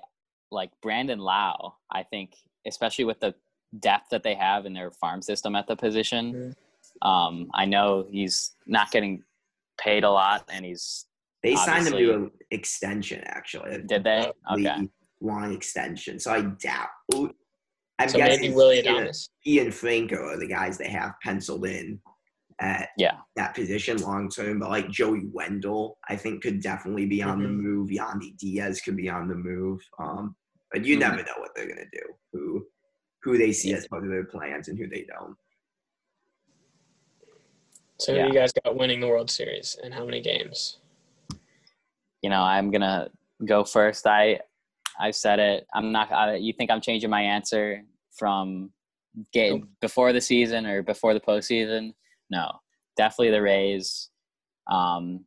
[0.52, 1.76] like Brandon Lowe.
[1.92, 2.36] I think,
[2.66, 3.36] especially with the
[3.80, 6.34] depth that they have in their farm system at the position.
[6.34, 6.52] Mm-hmm
[7.02, 9.24] um, I know he's not getting
[9.78, 11.06] paid a lot, and he's
[11.44, 13.84] They signed him to an extension, actually.
[13.86, 14.32] Did they?
[14.52, 14.90] really Okay.
[15.22, 16.20] long extension.
[16.20, 16.90] So I doubt.
[17.98, 19.74] I'm So guessing maybe Willy he Ian Adames.
[19.74, 22.02] Franco are the guys they have penciled in
[22.60, 23.18] at Yeah.
[23.36, 24.60] that position long term.
[24.60, 27.62] But like Joey Wendle, I think could definitely be on the Mhm.
[27.62, 27.90] move.
[27.90, 29.82] Yandy Diaz could be on the move.
[30.00, 30.36] Um,
[30.72, 31.00] but you Mhm.
[31.02, 32.18] never know what they're gonna do.
[32.34, 32.68] Who
[33.24, 35.36] who they see as part of their plans and who they don't.
[38.00, 38.28] So Yeah.
[38.28, 40.78] you guys got winning the World Series and how many games?
[42.22, 43.10] You know, I'm gonna
[43.46, 44.06] go first.
[44.08, 44.40] I
[45.00, 45.68] I said it.
[45.74, 46.12] I'm not.
[46.12, 48.72] I, you think I'm changing my answer from
[49.34, 49.70] game Nope.
[49.82, 51.94] before the season or before the postseason?
[52.30, 52.50] No,
[52.98, 54.10] definitely the Rays.
[54.68, 55.26] Um,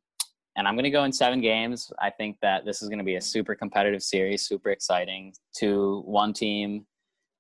[0.57, 1.92] and I'm gonna go in seven games.
[2.00, 5.33] I think that this is gonna be a super competitive series, super exciting.
[5.59, 6.87] To one team,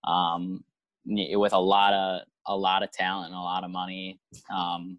[0.06, 0.62] um,
[1.06, 4.20] with a lot of a lot of talent and a lot of money,
[4.54, 4.98] um,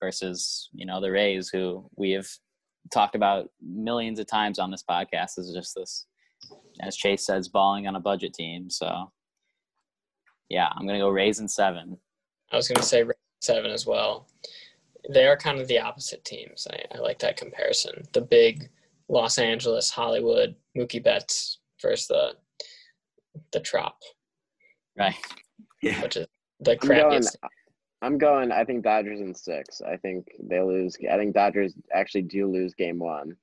[0.00, 2.28] versus you know the Rays, who we have
[2.92, 6.06] talked about millions of times on this podcast is just this,
[6.80, 8.70] as Chase says, balling on a budget team.
[8.70, 9.10] So,
[10.48, 11.98] yeah, I'm gonna go Rays in seven.
[12.52, 13.04] I was going to say
[13.42, 14.26] seven as well.
[15.10, 16.66] They are kind of the opposite teams.
[16.70, 18.02] I, I like that comparison.
[18.14, 18.70] The big
[19.10, 22.32] Los Angeles, Hollywood, Mookie Betts versus the
[23.52, 23.96] the Trop,
[24.98, 25.14] Right.
[25.82, 26.00] Yeah.
[26.02, 26.26] which is
[26.60, 27.00] the I'm going.
[27.22, 27.36] crappiest.
[28.00, 28.52] I'm going.
[28.52, 29.80] I think Dodgers in six.
[29.80, 30.96] I think they lose.
[31.10, 33.36] I think Dodgers actually do lose game one,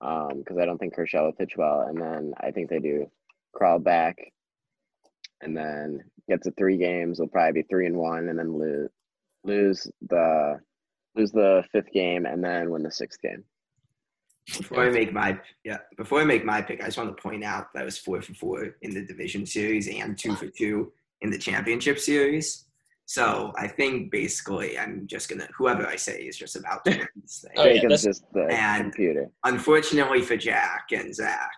[0.00, 3.10] um, because I don't think Kershaw will pitch well, and then I think they do
[3.52, 4.16] crawl back,
[5.40, 7.18] and then get to three games.
[7.18, 8.90] They'll probably be three and one, and then lose
[9.44, 10.60] lose the
[11.16, 13.42] lose the fifth game, and then win the sixth game.
[14.58, 17.42] Before I make my yeah, before I make my pick, I just want to point
[17.42, 20.92] out that I was four for four in the division series and two for two
[21.20, 22.66] in the championship series.
[23.12, 27.08] So I think basically I'm just gonna whoever I say is just about to win
[27.20, 27.52] this thing.
[27.58, 29.30] Oh, yeah, Jacob's that's- just the and- computer.
[29.44, 31.50] Unfortunately for Jack and Zach,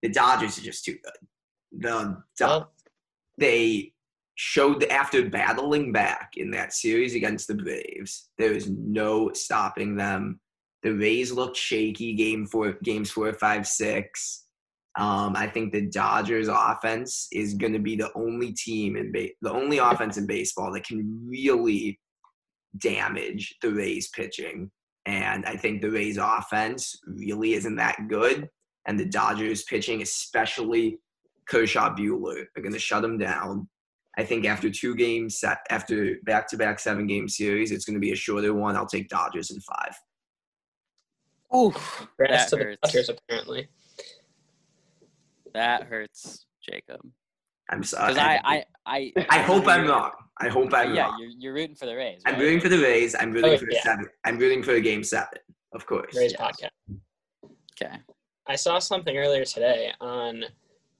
[0.00, 1.80] the Dodgers are just too good.
[1.80, 2.66] The Do-
[3.36, 3.94] they
[4.36, 9.96] showed that after battling back in that series against the Braves, there is no stopping
[9.96, 10.38] them.
[10.84, 14.46] The Rays looked shaky game four, games four, five, six.
[15.00, 19.30] Um, I think the Dodgers offense is going to be the only team in ba-
[19.40, 21.98] the only offense in baseball that can really
[22.76, 24.70] damage the Rays pitching.
[25.06, 28.46] And I think the Rays offense really isn't that good.
[28.86, 30.98] And the Dodgers pitching, especially
[31.48, 33.70] Kershaw Buehler, are going to shut them down.
[34.18, 38.00] I think after two games, after back to back seven game series, it's going to
[38.00, 38.76] be a shorter one.
[38.76, 39.94] I'll take Dodgers in five.
[41.56, 41.72] Ooh,
[42.16, 42.80] congrats that to the hurts.
[42.82, 43.68] Dodgers apparently.
[45.54, 47.00] That hurts, Jacob.
[47.70, 48.14] I'm sorry.
[48.14, 50.12] Because I, I, I, I hope I'm you're- wrong.
[50.42, 51.18] I hope I'm yeah, wrong.
[51.20, 52.22] you're, you're rooting for the Rays.
[52.24, 53.14] I'm rooting for the Rays.
[53.18, 53.82] I'm rooting Oh, for the yeah.
[53.82, 54.06] seven.
[54.24, 55.38] I'm rooting for a game seven,
[55.74, 56.16] of course.
[56.16, 56.40] Rays Yes.
[56.40, 56.98] podcast.
[57.82, 57.96] Okay.
[58.46, 60.44] I saw something earlier today on.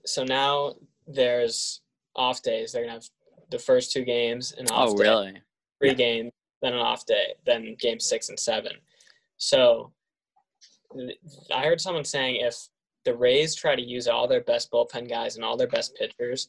[0.05, 0.75] So now
[1.07, 1.81] there's
[2.17, 2.73] off days.
[2.73, 3.09] They're gonna have
[3.51, 5.03] the first two games and oh, off Oh, day.
[5.05, 5.33] really?
[5.79, 5.95] three Yeah.
[5.95, 8.73] games, then an off day, then game six and seven.
[9.39, 9.93] So
[11.55, 12.57] I heard someone saying if
[13.05, 16.49] the Rays try to use all their best bullpen guys and all their best pitchers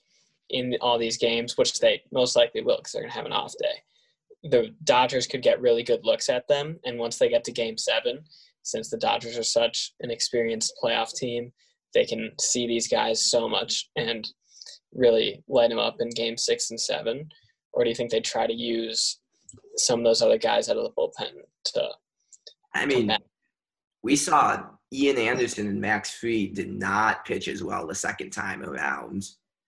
[0.50, 3.32] in all these games, which they most likely will because they're going to have an
[3.32, 6.80] off day, the Dodgers could get really good looks at them.
[6.84, 8.24] And once they get to game seven,
[8.64, 11.52] since the Dodgers are such an experienced playoff team,
[11.94, 14.28] they can see these guys so much and
[14.94, 17.30] really light them up in game six and seven.
[17.74, 19.20] Or do you think they try to use
[19.78, 21.32] some of those other guys out of the bullpen
[21.66, 21.90] to
[22.74, 23.12] I mean,
[24.02, 28.64] we saw Ian Anderson and Max Fried did not pitch as well the second time
[28.64, 29.24] around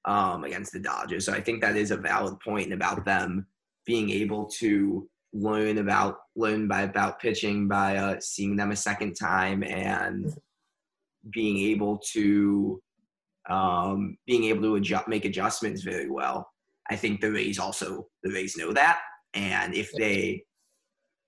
[0.06, 1.26] um, against the Dodgers.
[1.26, 3.48] So I think that is a valid point about them
[3.86, 9.16] being able to learn about learn by about pitching by uh, seeing them a second
[9.16, 10.32] time and
[11.32, 12.82] being able to
[13.50, 16.50] um, being able to adjust, make adjustments very well.
[16.90, 19.00] I think the Rays also the Rays know that,
[19.34, 20.44] and if they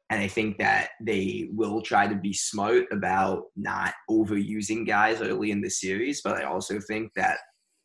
[0.09, 5.51] and I think that they will try to be smart about not overusing guys early
[5.51, 6.21] in the series.
[6.21, 7.37] But I also think that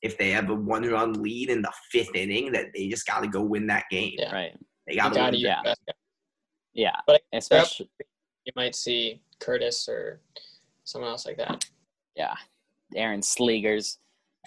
[0.02, 3.28] if they have a one-run lead in the fifth inning, that they just got to
[3.28, 4.14] go win that game.
[4.18, 4.33] Yeah.
[4.35, 4.59] Right.
[4.87, 5.35] They got to win.
[5.35, 5.54] yeah.
[5.56, 5.94] your best guy.
[6.74, 6.96] Yeah.
[7.06, 7.88] But Especially.
[8.44, 10.20] You might see Curtiss or
[10.85, 11.64] someone else like that.
[12.16, 12.35] yeah,
[12.96, 13.98] Aaron Slegers.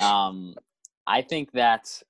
[0.02, 0.56] Um,
[1.08, 2.02] I think that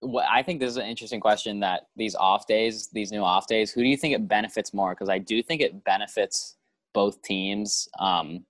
[0.00, 3.46] what I think this is an interesting question that these off days, these new off
[3.46, 4.90] days, who do you think it benefits more?
[4.90, 6.56] Because I do think it benefits
[6.92, 8.44] both teams, um,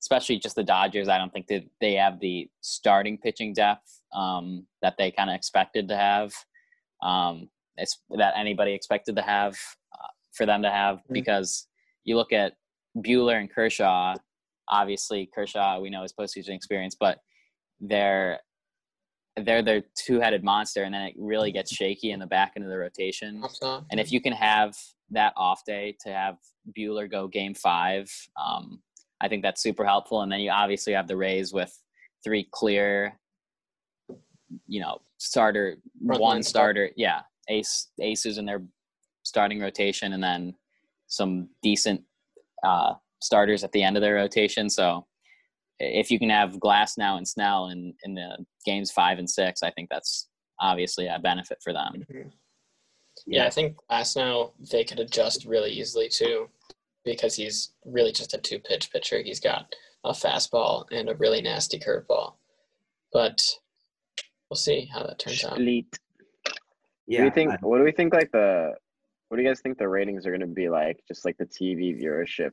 [0.00, 1.08] especially just the Dodgers.
[1.08, 5.36] I don't think that they have the starting pitching depth um, that they kind of
[5.36, 6.32] expected to have,
[7.02, 9.54] um, it's, that anybody expected to have
[9.92, 10.98] uh, for them to have.
[10.98, 11.12] Mhm.
[11.12, 11.66] Because
[12.04, 12.54] you look at
[12.98, 14.16] Buehler and Kershaw,
[14.68, 17.20] obviously Kershaw we know his postseason experience, but
[17.80, 18.40] they're
[19.44, 22.70] they're the two-headed monster, and then it really gets shaky in the back end of
[22.70, 23.42] the rotation.
[23.90, 24.76] And if you can have
[25.10, 26.36] that off day to have
[26.78, 28.80] Buehler go game five, um,
[29.20, 30.22] I think that's super helpful.
[30.22, 31.76] And then you obviously have the Rays with
[32.24, 33.18] three clear,
[34.66, 35.76] you know, starter,
[36.06, 38.62] Front one starter, yeah, ace aces in their
[39.22, 40.54] starting rotation, and then
[41.08, 42.02] some decent
[42.64, 44.70] uh, starters at the end of their rotation.
[44.70, 45.06] So
[45.80, 49.70] if you can have Glasnow and Snell in in the games five and six, I
[49.70, 50.28] think that's
[50.60, 52.04] obviously a benefit for them.
[52.10, 52.28] Mm-hmm.
[53.26, 56.48] Yeah, I think Glasnow they could adjust really easily too,
[57.04, 59.22] because he's really just a two pitch pitcher.
[59.22, 62.34] He's got a fastball and a really nasty curveball,
[63.12, 63.40] but
[64.48, 65.58] we'll see how that turns out.
[65.58, 65.98] Elite.
[67.06, 67.52] Yeah, do you think?
[67.62, 68.12] What do we think?
[68.14, 68.72] Like the,
[69.28, 71.00] what do you guys think the ratings are going to be like?
[71.08, 72.52] Just like the TV viewership.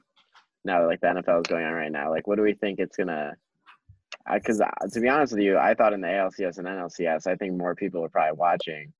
[0.67, 2.11] Now, that, like the NFL is going on right now.
[2.11, 3.33] Like, what do we think it's gonna?
[4.31, 7.35] Because uh, to be honest with you, I thought in the ALCS and NLCS, I
[7.35, 8.93] think more people are probably watching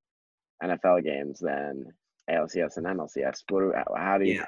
[0.63, 1.86] NFL games than
[2.30, 3.43] ALCS and NLCS.
[3.49, 4.45] What do, how do you yeah.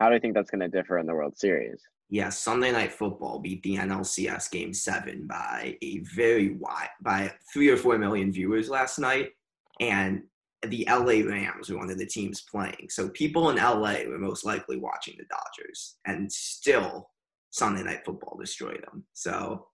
[0.00, 1.82] how do you think that's going to differ in the World Series?
[2.08, 7.68] Yeah, Sunday Night Football beat the NLCS Game Seven by a very wide, by three
[7.68, 9.30] or four million viewers last night,
[9.78, 10.22] and
[10.68, 12.88] the LA Rams were one of the teams playing.
[12.88, 17.10] So people in LA were most likely watching the Dodgers, and still
[17.50, 19.04] Sunday Night Football destroyed them.
[19.12, 19.66] So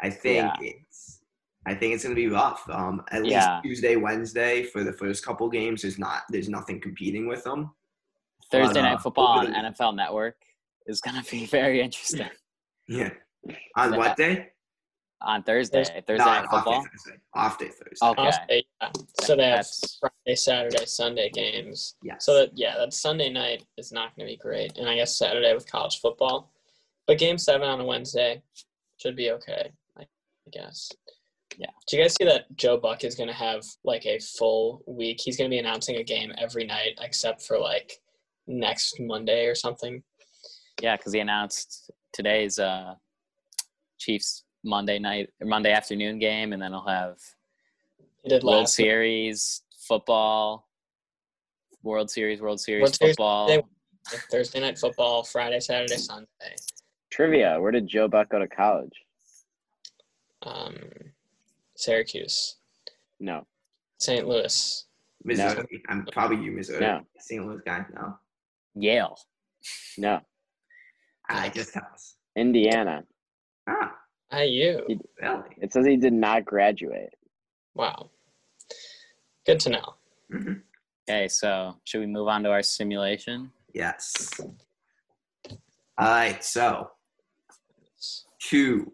[0.00, 0.70] I think Yeah.
[0.70, 1.20] it's,
[1.66, 2.62] I think it's going to be rough.
[2.70, 3.60] Um, at least Yeah.
[3.62, 7.74] Tuesday, Wednesday for the first couple games, there's not, there's nothing competing with them.
[8.52, 10.36] Thursday uh, night football on the- NFL Network
[10.86, 12.28] is going to be very interesting
[12.88, 13.10] Yeah.
[13.76, 14.50] On what day?
[15.22, 15.78] on Thursday.
[15.78, 16.04] Thursday.
[16.06, 16.82] Thursday No, night off day football.
[16.82, 17.18] Thursday.
[17.34, 18.06] Off day Thursday.
[18.06, 18.65] Okay.
[18.82, 18.90] Yeah.
[19.22, 21.96] So they have That's- Friday, Saturday, Sunday games.
[22.02, 22.24] Yes.
[22.24, 25.16] So that yeah, that Sunday night is not going to be great, and I guess
[25.16, 26.52] Saturday with college football,
[27.06, 28.42] but Game Seven on a Wednesday
[28.98, 30.04] should be okay, I
[30.52, 30.90] guess.
[31.58, 31.70] Yeah.
[31.88, 35.20] Do you guys see that Joe Buck is going to have like a full week?
[35.22, 37.92] He's going to be announcing a game every night except for like
[38.46, 40.02] next Monday or something.
[40.82, 42.94] Yeah, because he announced today's uh,
[43.98, 47.16] Chiefs Monday night Monday afternoon game, and then he'll have
[48.28, 50.68] did World last Series football,
[51.82, 53.48] World Series, World Series World football.
[53.48, 53.66] Thursday,
[54.30, 56.26] Thursday night football, Friday, Saturday, Sunday.
[57.10, 58.92] Trivia: Where did Joe Buck go to college?
[60.42, 60.74] Um,
[61.76, 62.56] Syracuse,
[63.20, 63.46] No,
[63.98, 64.26] St.
[64.26, 64.84] Louis.
[65.24, 65.82] Missouri.
[65.88, 66.80] I'm probably you, Missouri.
[66.80, 67.00] No.
[67.18, 67.44] St.
[67.44, 67.84] Louis guy.
[67.94, 68.14] No.
[68.76, 69.18] Yale.
[69.98, 70.20] no,
[71.28, 72.14] I just tell us.
[72.36, 73.02] Indiana.
[73.68, 73.96] Ah,
[74.32, 74.84] IU.
[74.86, 75.56] He- really?
[75.58, 77.14] It says he did not graduate.
[77.74, 78.10] Wow.
[79.46, 79.94] Good to know.
[80.30, 80.52] hmm
[81.08, 83.52] Okay, so should we move on to our simulation?
[83.72, 84.28] Yes.
[85.48, 85.58] All
[85.98, 86.42] right.
[86.42, 86.90] So
[88.48, 88.92] to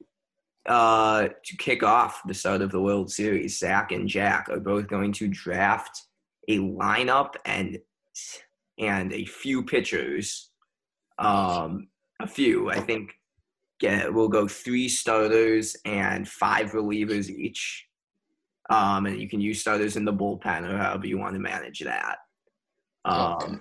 [0.66, 4.88] uh to kick off the start of the World Series, Zach and Jack are both
[4.88, 6.02] going to draft
[6.48, 7.78] a lineup and
[8.78, 10.50] and a few pitchers.
[11.18, 11.88] Um,
[12.20, 13.14] a few, I think.
[13.80, 17.86] Get we'll go three starters and five relievers each.
[18.70, 21.80] Um, and you can use starters in the bullpen or however you want to manage
[21.80, 22.18] that.
[23.04, 23.54] Um, Okay.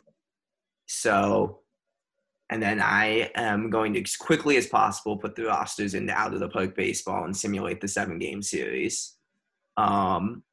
[0.85, 1.59] so,
[2.49, 6.33] and then I am going to as quickly as possible put the rosters into out
[6.33, 9.15] of the park baseball and simulate the seven game series.
[9.77, 10.43] Um,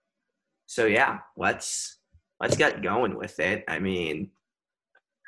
[0.66, 1.98] so yeah, let's
[2.40, 3.64] let's get going with it.
[3.68, 4.30] I mean,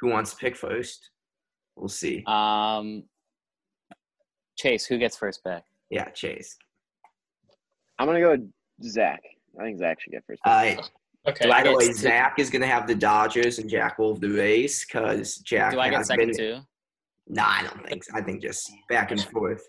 [0.00, 1.10] who wants to pick first?
[1.76, 2.22] We'll see.
[2.26, 3.04] Um,
[4.56, 5.62] Chase, who gets first pick?
[5.90, 6.56] Yeah, Chase.
[7.98, 8.50] I'm gonna go with
[8.82, 9.22] Zach.
[9.58, 10.42] I think Zach should get first.
[10.44, 10.80] pick.
[11.28, 11.48] Okay.
[11.48, 11.92] By the get way, two?
[11.94, 15.72] Zach is going to have the Dodgers and Jack will have the Rays because Jack
[15.72, 16.36] Do I get has second been.
[16.36, 16.58] too?
[17.28, 18.12] No, I don't think so.
[18.14, 19.62] I think just back and forth.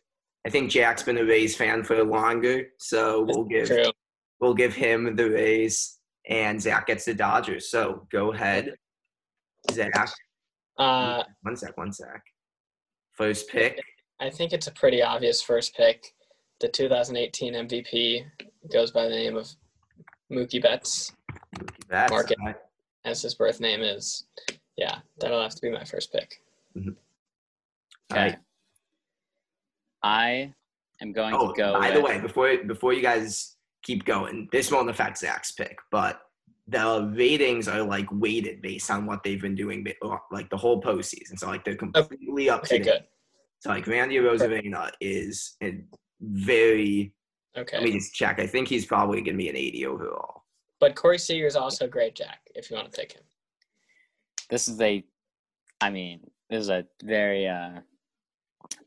[0.47, 3.91] I think Jack's been a Rays fan for longer, so we'll give True.
[4.39, 7.69] we'll give him the Rays, and Zach gets the Dodgers.
[7.69, 8.73] So go ahead,
[9.71, 10.09] Zach.
[10.79, 12.23] Uh, One sec, one sec.
[13.11, 13.79] First pick.
[14.19, 16.03] I think it's a pretty obvious first pick.
[16.59, 18.23] The 2018 MVP
[18.69, 19.49] goes by the name of
[20.31, 21.13] Mookie Betts,
[21.57, 22.11] Mookie Betts.
[22.11, 22.37] Mark it.
[22.39, 22.55] All right.
[23.05, 24.25] as his birth name is.
[24.77, 26.41] Yeah, that'll have to be my first pick.
[26.77, 26.83] All
[28.11, 28.21] Okay.
[28.23, 28.37] right.
[30.03, 30.53] I
[31.01, 31.73] am going Oh, to go.
[31.79, 36.21] by the way, before before you guys keep going, this won't affect Zach's pick, but
[36.67, 40.81] the ratings are like weighted based on what they've been doing uh, like the whole
[40.81, 41.37] postseason.
[41.37, 42.91] So like they're completely up to Okay, date.
[42.91, 43.03] good.
[43.59, 45.83] So like Randy Arozarena is a
[46.21, 47.13] very.
[47.57, 47.77] Okay.
[47.77, 48.39] Let me just check.
[48.39, 50.43] I think he's probably going to be an 80 overall.
[50.79, 53.21] But Corey Seager is also great, Jack, if you want to pick him.
[54.49, 55.03] this is a,
[55.81, 57.81] I mean, this is a very uh,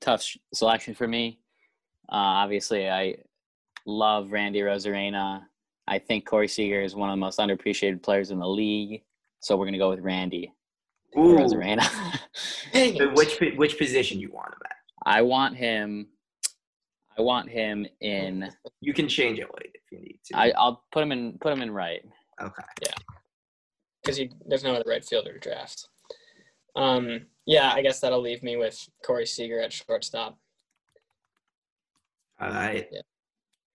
[0.00, 1.38] tough sh- selection for me.
[2.10, 3.16] Uh, obviously, I
[3.86, 5.42] love Randy Arozarena.
[5.86, 9.02] I think Corey Seager is one of the most underappreciated players in the league.
[9.40, 10.52] So we're gonna go with Randy
[11.16, 11.36] Ooh.
[11.36, 11.86] Arozarena.
[12.72, 13.14] Dang So it.
[13.14, 14.76] which po- which position you want him at?
[15.06, 16.08] I want him.
[17.16, 18.50] I want him in.
[18.80, 20.36] You can change it later if you need to.
[20.38, 21.38] I, I'll put him in.
[21.40, 22.02] Put him in right.
[22.40, 22.62] okay.
[22.82, 22.92] Yeah.
[24.02, 25.88] Because there's no other right fielder to draft.
[26.76, 30.36] Um, yeah, I guess that'll leave me with Corey Seager at shortstop.
[32.40, 32.88] All right.
[32.90, 33.00] Yeah.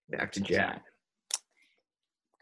[0.10, 0.84] Back to Jack.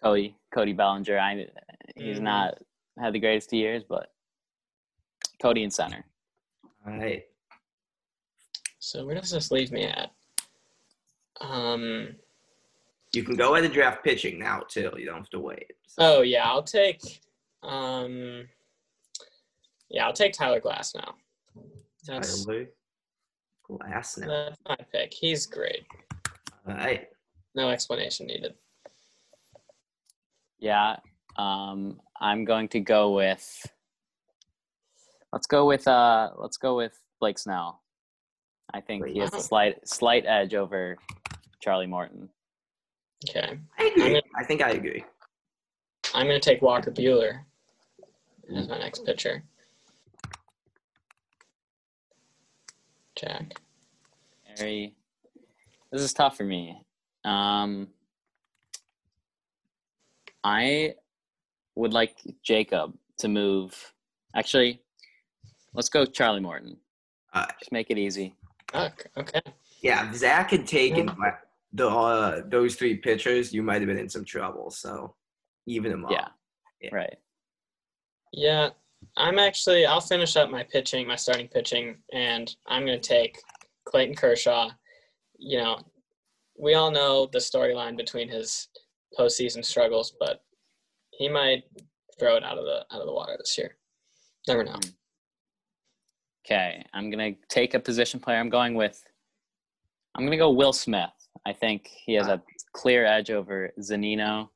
[0.02, 1.18] Cody Cody Bellinger.
[1.18, 1.48] I
[1.96, 2.24] he's Mhm.
[2.24, 2.58] not
[3.00, 4.12] had the greatest of years, but
[5.42, 6.04] Cody in center.
[6.86, 7.24] All right.
[8.80, 10.12] So where does this leave me at?
[11.42, 12.16] Um,
[13.14, 14.92] You can go ahead the draft pitching now too.
[14.98, 15.74] You don't have to wait.
[15.88, 17.02] So, oh yeah, I'll take.
[17.64, 18.48] Um,
[19.90, 21.14] yeah, I'll take Tyler Glasnow.
[22.06, 22.68] That's Tyler
[23.70, 24.28] Glasnow.
[24.28, 25.14] that's my pick.
[25.14, 25.86] He's great.
[26.68, 27.08] All right.
[27.56, 28.54] No explanation needed.
[30.60, 30.98] Yeah.
[31.38, 33.66] Um, I'm going to go with.
[35.32, 35.88] Let's go with.
[35.88, 37.82] Uh, let's go with Blake Snell.
[38.74, 40.98] I think he has a slight slight edge over
[41.62, 42.30] Charlie Morton.
[43.30, 44.04] Okay, I agree.
[44.04, 45.04] Gonna- I think I agree.
[46.14, 47.44] I'm gonna take Walker Buehler
[48.56, 49.44] as my next pitcher.
[53.16, 53.60] Jack.
[54.58, 54.94] Very.
[55.92, 56.80] This is tough for me.
[57.26, 57.88] Um,
[60.44, 60.96] I
[61.76, 63.94] would like Jacob to move.
[64.36, 64.82] Actually,
[65.74, 66.78] let's go Charlie Morton.
[67.34, 67.52] All right.
[67.60, 68.36] Just make it easy.
[68.76, 69.42] Okay.
[69.82, 71.10] Yeah, Zach had taken
[71.74, 74.72] the uh, those three pitchers, you might have been in some trouble.
[74.72, 75.16] So
[75.66, 76.12] even them up.
[76.12, 76.28] Yeah.
[76.82, 76.96] Yeah.
[76.96, 77.18] Right.
[78.34, 78.70] Yeah,
[79.16, 79.86] I'm actually.
[79.86, 83.40] I'll finish up my pitching, my starting pitching, and I'm going to take
[83.86, 84.70] Clayton Kershaw.
[85.38, 85.80] You know,
[86.58, 88.68] we all know the storyline between his
[89.18, 90.44] postseason struggles, but
[91.12, 91.64] he might
[92.20, 93.78] throw it out of the out of the water this year.
[94.48, 94.80] Never know.
[96.46, 96.86] Okay.
[96.94, 98.40] I'm gonna take a position player.
[98.40, 99.02] I'm going with.
[100.16, 101.10] I'm gonna go Will Smith.
[101.46, 102.42] I think he has a
[102.74, 104.50] clear edge over Zunino.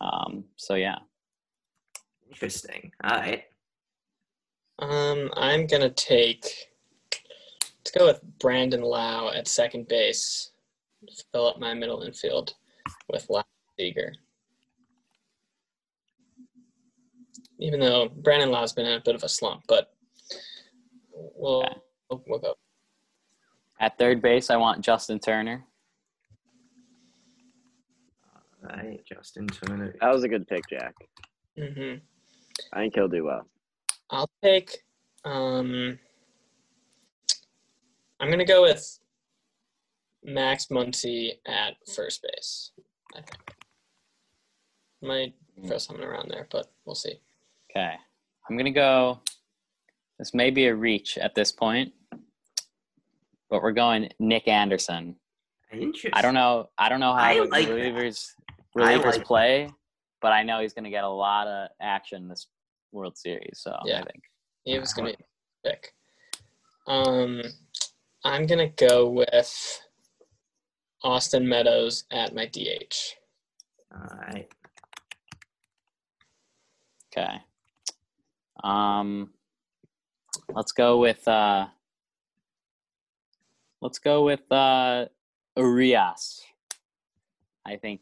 [0.00, 0.98] Um, so yeah.
[2.28, 2.92] Interesting.
[3.04, 3.44] All right.
[4.78, 6.44] Um, I'm gonna take.
[7.78, 10.50] Let's go with Brandon Lowe at second base.
[11.32, 12.54] Fill up my middle infield
[13.10, 13.42] with Lowe
[13.78, 14.12] Seager.
[17.58, 19.94] Even though Brandon Lowe's been in a bit of a slump, but
[21.12, 21.74] we'll Okay.
[22.10, 22.54] we'll, we'll go.
[23.80, 25.64] At third base, I want Justin Turner.
[28.70, 29.00] All right.
[29.06, 29.94] Justin Turner.
[30.00, 30.94] That was a good pick, Jack.
[31.58, 31.94] hmm
[32.72, 33.46] I think he'll do well.
[34.10, 34.84] I'll pick.
[35.24, 35.98] Um,
[38.20, 38.98] I'm gonna go with
[40.24, 42.72] Max Muncy at first base.
[43.14, 43.54] I think
[45.02, 45.34] might
[45.66, 47.20] throw something around there, but we'll see.
[47.70, 47.94] Okay.
[48.48, 49.20] I'm gonna go.
[50.18, 51.92] This may be a reach at this point,
[53.50, 55.16] but we're going Nick Anderson.
[55.72, 56.12] Interesting.
[56.14, 56.70] I don't know.
[56.78, 58.45] I don't know how I like relievers I
[58.76, 59.70] relievers like play,
[60.20, 62.46] but I know he's gonna get a lot of action this
[62.92, 63.60] World Series.
[63.60, 64.00] So Yeah.
[64.00, 64.24] I think.
[64.64, 65.94] He was gonna be a pick.
[66.86, 67.42] Um,
[68.24, 69.82] I'm gonna go with
[71.02, 73.16] Austin Meadows at my DH.
[73.92, 74.48] All right.
[77.16, 77.40] Okay.
[78.64, 79.32] Um,
[80.52, 81.68] let's go with uh,
[83.80, 85.06] let's go with uh,
[85.56, 86.45] Urias.
[87.66, 88.00] I think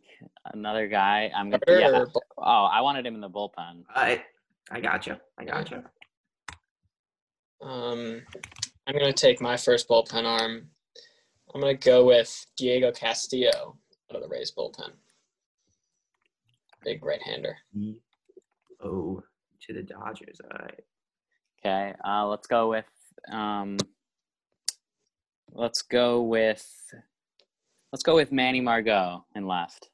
[0.53, 1.31] another guy.
[1.35, 1.63] I'm gonna.
[1.69, 2.05] Yeah.
[2.37, 3.85] Oh, I wanted him in the bullpen.
[3.95, 4.23] All right.
[4.71, 5.17] I got you.
[5.39, 5.83] I got you.
[7.63, 8.23] Um,
[8.87, 10.69] I'm gonna take my first bullpen arm.
[11.55, 13.77] I'm gonna go with Diego Castillo
[14.11, 14.91] out of the Rays bullpen.
[16.85, 17.57] Big right-hander.
[18.85, 19.23] Oh,
[19.63, 20.41] to the Dodgers.
[20.45, 20.85] All right.
[21.65, 21.95] Okay.
[22.07, 22.85] Uh, let's go with
[23.33, 23.79] um,
[25.53, 26.67] let's go with
[27.95, 29.91] let's go with Manny Margot and left.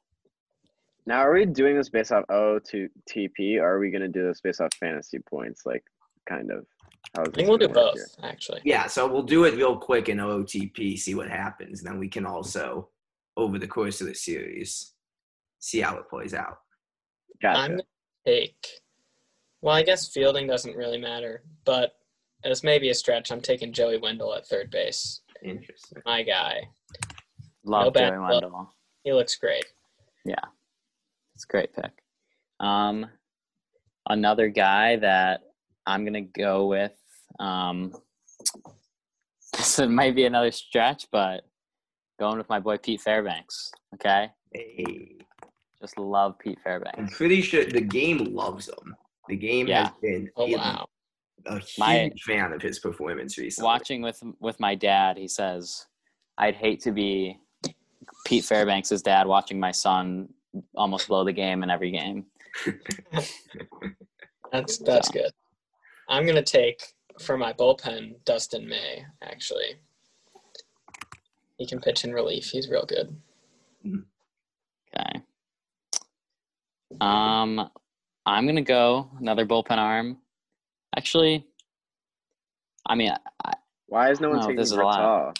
[1.05, 4.07] Now, are we doing this based off O to TP, or are we going to
[4.07, 5.67] do this based off fantasy points?
[5.67, 5.83] Like,
[6.27, 6.65] kind of.
[7.15, 8.07] How is I think we'll do both, here?
[8.23, 8.61] actually.
[8.65, 11.81] Yeah, so we'll do it real quick in OTP, see what happens.
[11.81, 12.89] And then we can also,
[13.37, 14.93] over the course of the series,
[15.59, 16.57] see how it plays out.
[17.39, 17.59] Gotcha.
[17.59, 17.83] I'm gonna
[18.25, 18.65] take.
[19.61, 21.91] Well, I guess fielding doesn't really matter, but
[22.43, 25.21] as maybe a stretch, I'm taking Joey Wendle at third base.
[25.43, 26.01] Interesting.
[26.03, 26.63] My guy.
[27.63, 28.31] Love No bad Joey luck.
[28.31, 28.73] Wendle.
[29.03, 29.65] He looks great.
[30.25, 30.35] Yeah,
[31.35, 31.91] it's a great pick.
[32.59, 33.07] Um,
[34.09, 35.41] another guy that
[35.85, 36.93] I'm gonna go with.
[37.39, 37.93] Um,
[39.53, 41.41] this might be another stretch, but
[42.19, 43.71] going with my boy Pete Fairbanks.
[43.95, 45.17] Okay, Hey,
[45.81, 46.97] just love Pete Fairbanks.
[46.97, 48.95] I'm pretty sure the game loves him.
[49.27, 50.87] The game has been Oh a- wow.
[51.45, 53.65] a huge My- fan of his performance recently.
[53.65, 55.85] Watching with with my dad, he says,
[56.37, 57.39] "I'd hate to be
[58.25, 60.29] Pete Fairbanks' dad watching my son
[60.75, 62.25] almost blow the game in every game."
[64.51, 65.31] That's that's So- good.
[66.09, 66.81] I'm gonna take
[67.21, 69.05] for my bullpen Dustin May.
[69.21, 69.77] Actually,
[71.57, 72.49] he can pitch in relief.
[72.49, 73.15] He's real good.
[73.85, 75.21] Okay.
[76.99, 77.69] Um,
[78.25, 80.17] I'm gonna go another bullpen arm.
[80.97, 81.45] Actually,
[82.85, 83.13] I mean,
[83.45, 83.53] I,
[83.87, 85.39] Why is no one No, taking this is a lot.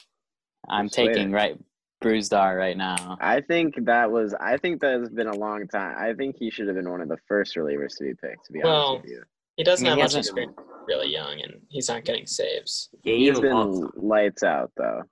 [0.70, 1.58] I'm taking right
[2.02, 3.18] Brusdar right now.
[3.22, 4.34] I think that was.
[4.34, 5.96] I think that has been a long time.
[5.98, 8.46] I think he should have been one of the first relievers to be picked.
[8.48, 9.24] To be Well, honest with you,
[9.58, 10.54] He doesn't I mean, have he much experience.
[10.88, 12.90] Really young, and he's not getting saves.
[13.04, 13.92] he's Game loves been him.
[13.96, 15.04] lights out though.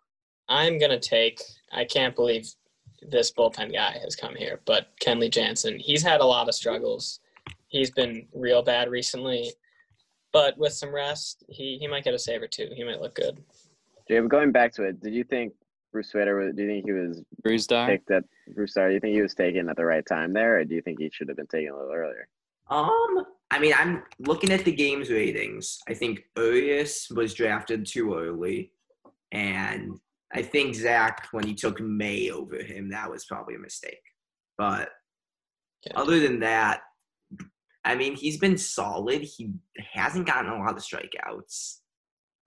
[0.50, 1.40] I'm gonna take.
[1.72, 2.48] I can't believe
[3.08, 5.78] this bullpen guy has come here, but Kenley Jansen.
[5.80, 7.20] He's had a lot of struggles.
[7.68, 9.52] He's been real bad recently,
[10.34, 12.70] but with some rest, he he might get a save or two.
[12.76, 13.44] He might look good.
[14.08, 15.54] Jay, going back to it, did you think
[15.92, 16.36] Bruce Sweater?
[16.38, 17.88] was- Do you think he was Brusdar.
[17.88, 18.24] picked at
[18.54, 18.88] Bruce Star?
[18.90, 21.00] Do you think he was taken at the right time there, or do you think
[21.00, 22.28] he should have been taken a little earlier?
[22.70, 25.80] Um, I mean, I'm looking at the game's ratings.
[25.88, 28.74] I think Urias was drafted too early,
[29.32, 29.98] and
[30.32, 34.04] I think Zach, when he took May over him, that was probably a mistake.
[34.58, 34.92] But
[35.86, 35.94] Yeah.
[35.96, 36.82] other than that,
[37.84, 39.22] I mean, he's been solid.
[39.22, 41.80] He hasn't gotten a lot of strikeouts.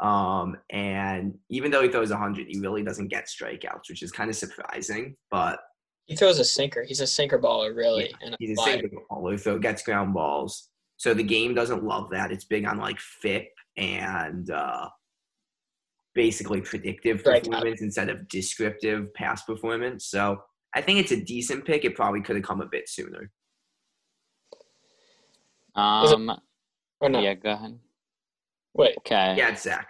[0.02, 4.28] Um, and even though he throws 100, he really doesn't get strikeouts, which is kind
[4.28, 5.16] of surprising.
[5.30, 5.60] But
[6.06, 6.82] He throws a sinker.
[6.82, 8.80] He's a sinker baller, really, and a He's a slider.
[8.82, 10.70] single baller, so gets ground balls.
[10.96, 12.32] So the game doesn't love that.
[12.32, 13.46] It's big on like FIP
[13.76, 14.88] and uh,
[16.14, 17.44] basically predictive Strikeout.
[17.44, 20.06] performance instead of descriptive past performance.
[20.06, 20.42] So
[20.74, 21.84] I think it's a decent pick.
[21.84, 23.30] It probably could have come a bit sooner.
[26.04, 26.40] Is it- Um,
[27.00, 27.20] Or no?
[27.20, 27.78] yeah, go ahead.
[28.74, 28.96] Wait.
[28.98, 29.34] Okay.
[29.36, 29.88] Yeah, it's Zach.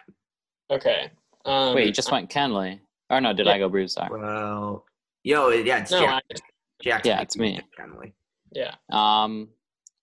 [0.70, 1.10] Okay.
[1.44, 2.80] Um, Wait, you just went Kenley.
[3.10, 3.52] Or no, did Yeah.
[3.52, 4.10] I go Brusdar?
[4.10, 4.84] Well,
[5.22, 6.00] yo, yeah, it's no.
[6.00, 6.22] Jack.
[6.30, 6.34] I,
[6.82, 7.60] Jack's Yeah, it's me.
[7.78, 8.12] Kenley.
[8.52, 8.74] yeah.
[8.90, 9.48] Um,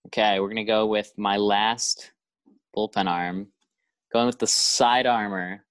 [0.07, 2.11] okay, we're gonna go with my last
[2.75, 3.47] bullpen arm.
[4.13, 5.63] Going with the side armor,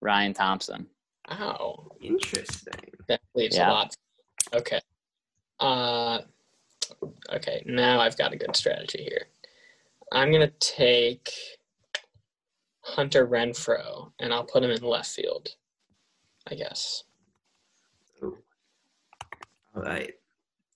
[0.00, 0.86] Ryan Thompson.
[1.30, 1.92] Ow.
[2.00, 2.74] Interesting.
[3.08, 3.70] That leaves Yeah.
[3.70, 3.96] a lot.
[4.54, 4.80] Okay.
[5.60, 6.20] Uh,
[7.30, 7.62] okay.
[7.66, 9.26] Now I've got a good strategy here.
[10.12, 11.32] I'm gonna take
[12.82, 15.48] Hunter Renfroe, and I'll put him in left field.
[16.50, 17.04] I guess.
[18.22, 20.12] All right.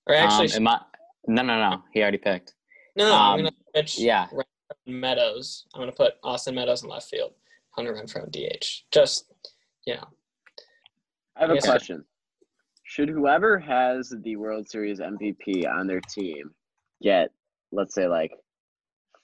[0.07, 0.81] Or actually, um, I,
[1.27, 1.83] no, no, no.
[1.93, 2.55] He already picked.
[2.97, 3.13] no.
[3.13, 4.27] I'm um, gonna pitch Yeah.
[4.87, 5.67] Meadows.
[5.75, 7.33] I'm gonna put Austin Meadows in left field.
[7.71, 8.85] Hunter Renfroe in DH.
[8.91, 9.33] Just
[9.87, 10.07] you know.
[11.37, 11.71] I have a Yes, sir.
[11.73, 12.05] question.
[12.85, 16.53] Should whoever has the World Series MVP on their team
[17.03, 17.31] get,
[17.73, 18.33] let's say, like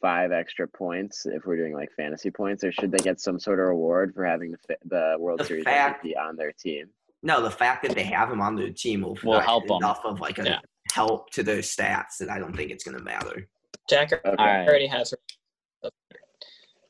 [0.03, 3.59] five extra points if we're doing like fantasy points, or should they get some sort
[3.61, 6.91] of reward for having the the World The Series fact- MVP on their team?
[7.23, 9.77] No, the fact that they have him on their team will, Will provide help 'em.
[9.77, 10.59] enough of like a Yeah.
[10.93, 13.49] help to their stats that I don't think it's going to matter.
[13.89, 14.21] Jack Okay.
[14.29, 14.67] All right.
[14.69, 15.15] already has.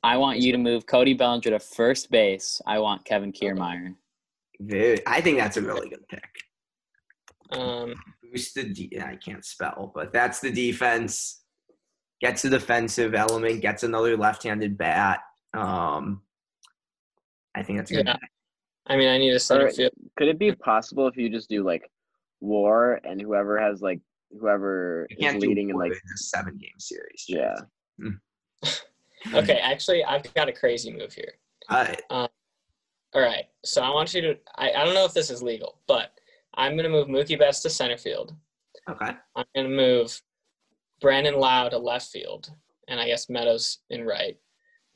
[0.03, 2.61] I want you to move Cody Bellinger to first base.
[2.67, 3.95] I want Kevin Kiermaier.
[4.59, 6.25] Very, I think that's a really good pick.
[7.51, 11.42] Um, Boost the de- I can't spell, but that's the defense.
[12.23, 13.61] Gets a defensive element.
[13.61, 15.21] Gets another left-handed bat.
[15.53, 16.23] Um,
[17.55, 18.07] I think that's good.
[18.07, 18.17] Yeah.
[18.87, 19.77] I mean, I need a center Alright.
[19.77, 19.93] field.
[20.17, 21.91] Could it be possible if you just do like
[22.41, 24.01] WAR and whoever has like
[24.41, 27.25] whoever is leading in like in a seven-game series.
[27.29, 27.57] yeah.
[28.01, 28.19] Mm.
[29.35, 31.35] Okay, actually, I've got a crazy move here.
[31.69, 32.03] All right.
[32.11, 32.29] All
[33.15, 34.37] right, so I want you to.
[34.57, 36.11] I, I don't know if this is legal, but
[36.55, 38.35] I'm going to move Mookie Betts to center field.
[38.91, 39.13] Okay.
[39.37, 40.21] I'm going to move
[41.03, 42.49] Brandon Lowe to left field,
[42.89, 44.37] and I guess Meadows in right,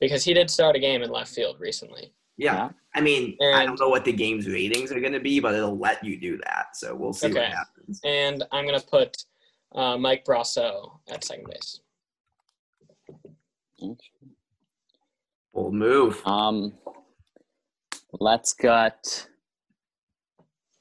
[0.00, 2.12] because he did start a game in left field recently.
[2.38, 2.54] Yeah.
[2.54, 2.68] Yeah.
[2.94, 5.54] I mean, I And- don't know what the game's ratings are going to be, but
[5.54, 6.68] it'll let you do that.
[6.76, 8.00] So we'll see what happens.
[8.04, 9.16] And I'm going to put
[9.74, 11.80] uh, Mike Brosseau at second base.
[15.52, 16.20] We'll move.
[16.26, 16.74] Um,
[18.12, 19.26] let's get.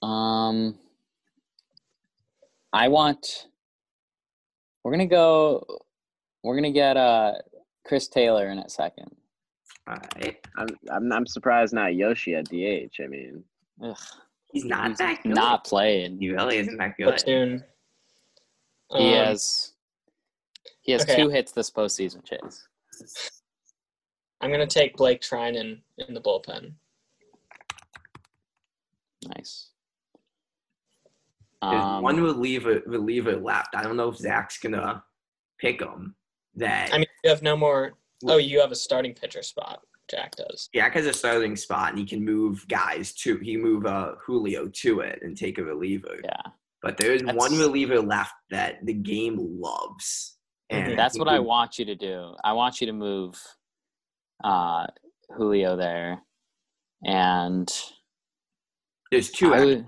[0.02, 0.78] Um,
[2.74, 3.48] I want.
[4.86, 5.66] We're gonna go.
[6.44, 7.34] We're gonna get uh
[7.88, 9.10] Chris Taylor in at second.
[9.88, 10.38] All right.
[10.58, 13.02] I'm I'm I'm surprised not Yoshi at DH.
[13.04, 13.44] I mean,
[13.84, 13.98] Ugh,
[14.52, 15.34] He's not he's that good.
[15.34, 16.20] not playing.
[16.20, 17.08] He really isn't that good.
[17.08, 17.64] Platoon.
[18.96, 19.74] He Um, has.
[20.84, 21.16] He has okay.
[21.16, 22.68] two hits this postseason, Chase.
[24.40, 26.74] I'm going to take Blake Treinen in the bullpen.
[29.36, 29.72] Nice.
[31.72, 33.76] There's Um, one reliever reliever left.
[33.76, 35.04] I don't know if Zach's gonna
[35.60, 36.16] pick him.
[36.56, 37.94] That I mean, you have no more.
[38.26, 39.82] Oh, you have a starting pitcher spot.
[40.10, 40.70] Jack does.
[40.74, 44.68] Jack has a starting spot and he can move guys to he move uh, Julio
[44.68, 46.20] to it and take a reliever.
[46.24, 46.52] yeah,
[46.82, 50.38] But there's one reliever left that the game loves.
[50.70, 52.36] And that's he what I want you to do.
[52.44, 53.42] I want you to move
[54.44, 54.86] uh,
[55.36, 56.22] Julio there,
[57.04, 57.68] and
[59.12, 59.86] There's two would,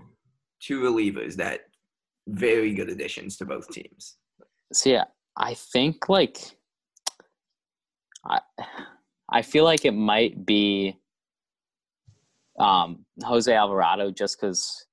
[0.62, 1.62] two relievers that
[2.28, 4.18] very good additions to both teams.
[4.74, 4.98] see.
[5.40, 6.38] I think like
[8.26, 8.40] I
[9.30, 10.98] I feel like it might be
[12.60, 14.86] um, Jose Alvarado just because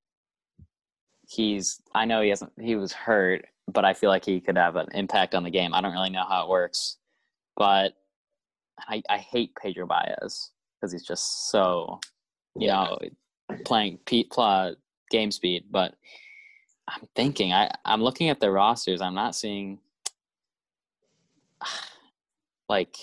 [1.26, 1.80] he's.
[1.94, 2.52] I know he hasn't.
[2.60, 5.72] He was hurt, but I feel like he could have an impact on the game.
[5.72, 6.98] I don't really know how it works,
[7.56, 7.94] but
[8.86, 12.00] I I hate Pedro Baez because he's just so
[12.56, 12.84] you Yeah.
[12.84, 12.98] know
[13.64, 14.76] playing Pete pl-
[15.10, 15.64] game speed.
[15.70, 15.94] But
[16.88, 19.00] I'm thinking I I'm looking at the rosters.
[19.00, 19.78] I'm not seeing
[22.68, 22.96] like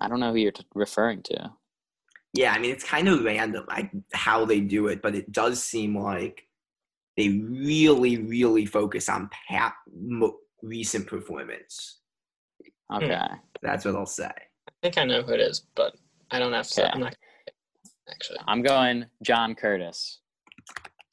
[0.00, 1.52] I don't know who you're t- referring to.
[2.32, 5.62] Yeah, I mean it's kind of random like how they do it, but it does
[5.62, 6.46] seem like
[7.16, 11.98] they really, really focus on pat mo- recent performance.
[12.90, 13.04] Hmm.
[13.04, 13.26] Okay.
[13.62, 14.30] That's what I'll say.
[14.30, 15.96] I think I know who it is, but
[16.30, 16.82] I don't have to.
[16.82, 16.90] Okay.
[16.92, 17.16] I'm not.
[18.08, 18.38] Actually.
[18.46, 20.19] I'm going John Curtiss.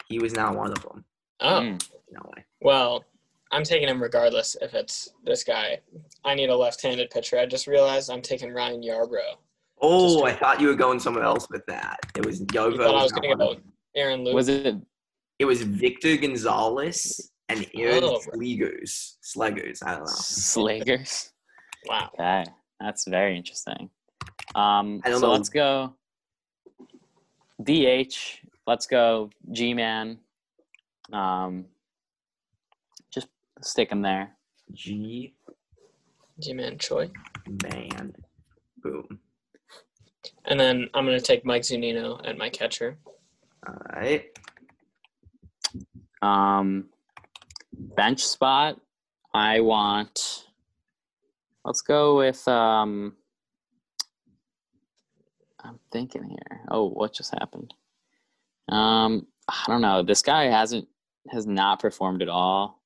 [0.09, 1.03] He was not one of them.
[1.39, 1.89] Oh Mm.
[2.11, 2.45] No way.
[2.61, 3.03] well,
[3.51, 5.79] I'm taking him regardless if it's this guy.
[6.25, 7.37] I need a left-handed pitcher.
[7.37, 9.35] I just realized I'm taking Ryan Yarbrough.
[9.81, 11.99] Oh, Just- I thought you were going somewhere else with that.
[12.15, 12.71] It was Yogo.
[12.71, 13.57] You thought I was not gonna go-
[13.95, 14.33] Aaron Luke.
[14.35, 14.75] Was it
[15.39, 18.19] It was Victor Gonzalez and Aaron Oh.
[18.19, 19.17] Slegers.
[19.21, 19.83] Slegers.
[19.85, 20.05] I don't know.
[20.11, 21.31] Slagers?
[21.87, 22.09] wow.
[22.13, 22.43] Okay,
[22.79, 23.89] that's very interesting.
[24.55, 25.31] Um, so know.
[25.31, 25.93] let's go
[27.63, 28.41] DH.
[28.67, 30.19] Let's go Ji-Man.
[31.13, 31.65] Um,
[33.09, 33.29] just
[33.61, 34.31] stick him there.
[34.73, 35.33] G
[36.41, 37.09] Ji-Man Choi.
[37.63, 38.13] man.
[38.83, 39.19] Boom.
[40.45, 42.97] And then I'm gonna take Mike Zunino at my catcher.
[43.65, 44.25] All right.
[46.21, 46.89] Um,
[47.71, 48.79] bench spot.
[49.33, 50.45] I want.
[51.63, 52.45] Let's go with.
[52.49, 53.13] Um,
[55.63, 56.61] I'm thinking here.
[56.69, 57.73] Oh, what just happened?
[58.69, 60.03] Um, I don't know.
[60.03, 60.87] This guy hasn't
[61.29, 62.81] has not performed at all,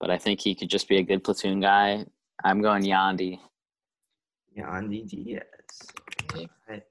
[0.00, 2.04] but I think he could just be a good platoon guy.
[2.44, 3.38] I'm going Yandy.
[4.56, 5.42] Yandy Diaz.
[6.24, 6.48] Okay.
[6.68, 6.84] All right.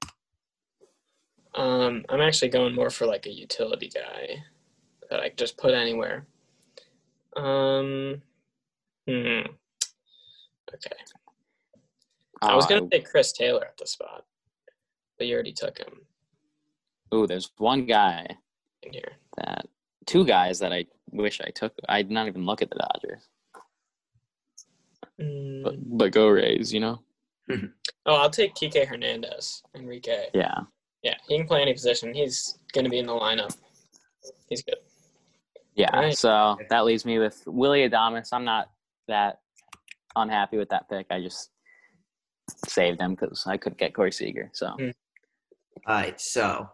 [1.54, 4.42] Um, I'm actually going more for like a utility guy
[5.10, 6.26] that I could just put anywhere.
[7.36, 8.22] Um,
[9.06, 9.42] hmm.
[10.74, 10.96] Okay.
[12.40, 14.24] I was gonna Uh, take Chris Taylor at the spot,
[15.18, 16.06] but you already took him
[17.12, 18.26] oh, there's one guy
[18.82, 19.12] in here.
[19.36, 19.66] that
[20.06, 21.72] two guys that I wish I took.
[21.88, 23.28] I did not even look at the Dodgers,
[25.20, 27.00] Mm, but but go Rays, you know.
[27.50, 27.58] oh,
[28.06, 30.26] I'll take Kike Hernandez, Enrique.
[30.34, 30.60] Yeah.
[31.02, 32.14] Yeah, he can play any position.
[32.14, 33.56] He's gonna be in the lineup.
[34.48, 34.76] He's good.
[35.74, 36.16] Yeah, Right.
[36.16, 38.28] so that leaves me with Willy Adames.
[38.32, 38.70] I'm not
[39.08, 39.40] that
[40.16, 41.06] unhappy with that pick.
[41.10, 41.50] I just
[42.68, 44.50] saved him because I couldn't get Corey Seager.
[44.54, 44.92] So Mm.
[45.86, 46.20] All right.
[46.20, 46.68] So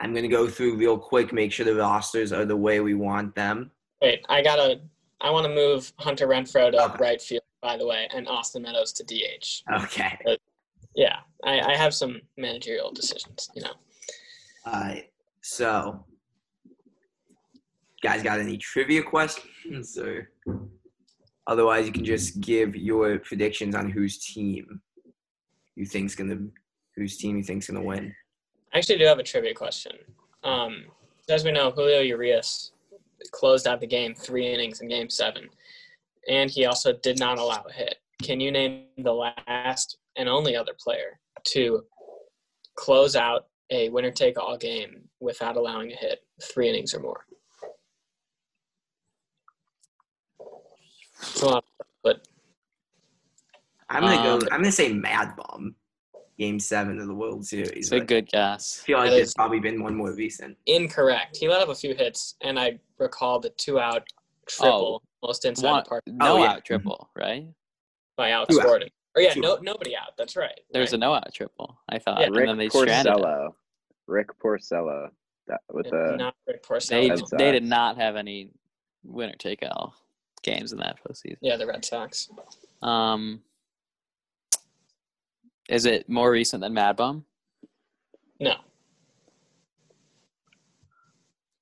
[0.00, 3.34] I'm gonna go through real quick, make sure the rosters are the way we want
[3.34, 3.70] them.
[4.00, 4.80] Wait, I gotta.
[5.20, 6.96] I want to move Hunter Renfroe to Okay.
[6.98, 9.62] right field, by the way, and Austin Meadows to DH.
[9.82, 10.18] Okay.
[10.96, 13.50] Yeah, I, I have some managerial decisions.
[13.54, 13.72] You know.
[14.64, 15.10] All right.
[15.42, 16.04] So,
[18.02, 19.98] guys, got any trivia questions?
[19.98, 20.30] Or
[21.46, 24.80] otherwise, you can just give your predictions on whose team
[25.76, 26.38] you think's gonna,
[26.96, 28.14] whose team you think's gonna win.
[28.72, 29.96] I actually do have a trivia question.
[30.44, 30.86] Um,
[31.28, 32.72] as we know, Julio Urias
[33.32, 35.48] closed out the game three innings in Game Seven,
[36.28, 37.96] and he also did not allow a hit.
[38.22, 41.82] Can you name the last and only other player to
[42.76, 47.24] close out a winner-take-all game without allowing a hit, three innings or more?
[51.22, 51.64] It's a lot,
[52.02, 52.26] but
[53.88, 54.46] I'm gonna Um, go.
[54.50, 55.74] I'm gonna say Mad Bum,
[56.40, 57.68] Game Seven of the World Series.
[57.70, 58.76] it's a but good I guess.
[58.86, 60.56] feel like That there's probably been one more recent.
[60.64, 61.36] incorrect.
[61.36, 64.06] He let up a few hits, and I recall the two-out
[64.46, 66.02] triple most inside One, the park.
[66.06, 66.52] no Oh, yeah.
[66.52, 67.46] out triple, right?
[68.16, 68.48] by Two out.
[68.48, 68.88] outscored him.
[69.14, 69.62] Or yeah, Two no out.
[69.62, 70.16] nobody out.
[70.16, 70.58] That's right.
[70.72, 71.78] There's a no out triple.
[71.90, 72.26] I thought, Yeah.
[72.28, 72.68] and Rick then they.
[72.68, 73.50] Porcello.
[74.06, 75.10] Rick Porcello.
[75.46, 77.10] That with It's the not Rick They Porcello.
[77.32, 78.48] Red they did not have any
[79.04, 79.94] winner take all
[80.42, 81.36] games in that postseason.
[81.42, 82.30] yeah, the Red Sox.
[82.82, 83.42] Um,
[85.70, 87.24] is it more recent than Mad Bum?
[88.38, 88.56] No,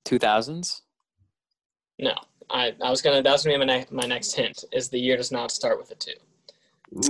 [0.05, 0.81] 2000s?
[1.99, 2.13] No,
[2.49, 3.21] I, I was gonna.
[3.21, 4.63] That was gonna be my, ne- my next hint.
[4.71, 6.13] Is the year does not start with a two.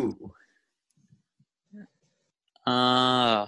[0.02, 0.32] Ooh,
[2.66, 3.46] Uh,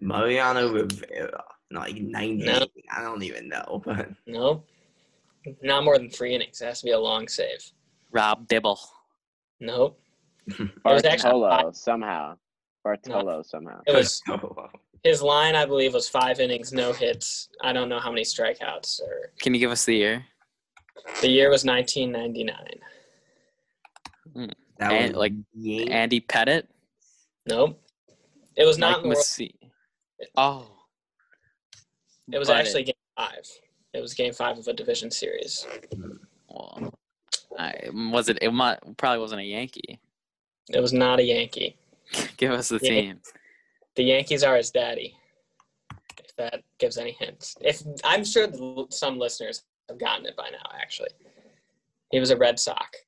[0.00, 1.44] Mariano Rivera.
[1.70, 2.44] Like 90.
[2.44, 2.66] No.
[2.94, 4.66] I don't even know, but Nope.
[5.62, 6.60] Not more than three innings.
[6.60, 7.70] It has to be a long save.
[8.12, 8.78] Rob Dibble.
[9.60, 10.00] Nope.
[10.84, 12.36] was actually Bartolo somehow.
[12.86, 13.80] Bartolo somehow.
[13.86, 14.22] It was
[15.02, 15.54] his line.
[15.56, 17.48] I believe was five innings, no hits.
[17.62, 19.00] I don't know how many strikeouts.
[19.00, 20.24] Or Can you give us the year?
[21.20, 22.56] the year was 1999.
[24.34, 24.44] Hmm.
[24.78, 26.66] that And, was like, Yank- Andy Pettitte?
[27.48, 27.80] Nope.
[28.56, 29.70] It was Mike not in the World.
[30.36, 30.70] Oh.
[32.32, 33.46] It was But actually game five.
[33.94, 35.66] It was game five of a division series.
[36.48, 36.92] well,
[37.58, 38.38] I, was it?
[38.42, 40.00] It might, probably wasn't a Yankee.
[40.72, 41.76] It was not a Yankee.
[42.36, 42.90] give us the Yeah.
[42.90, 43.20] team.
[43.94, 45.16] The Yankees are his daddy.
[46.22, 47.56] If that gives any hints.
[47.60, 48.48] If I'm sure
[48.90, 50.70] some listeners have gotten it by now.
[50.74, 51.10] Actually,
[52.10, 52.98] he was a Red Sox.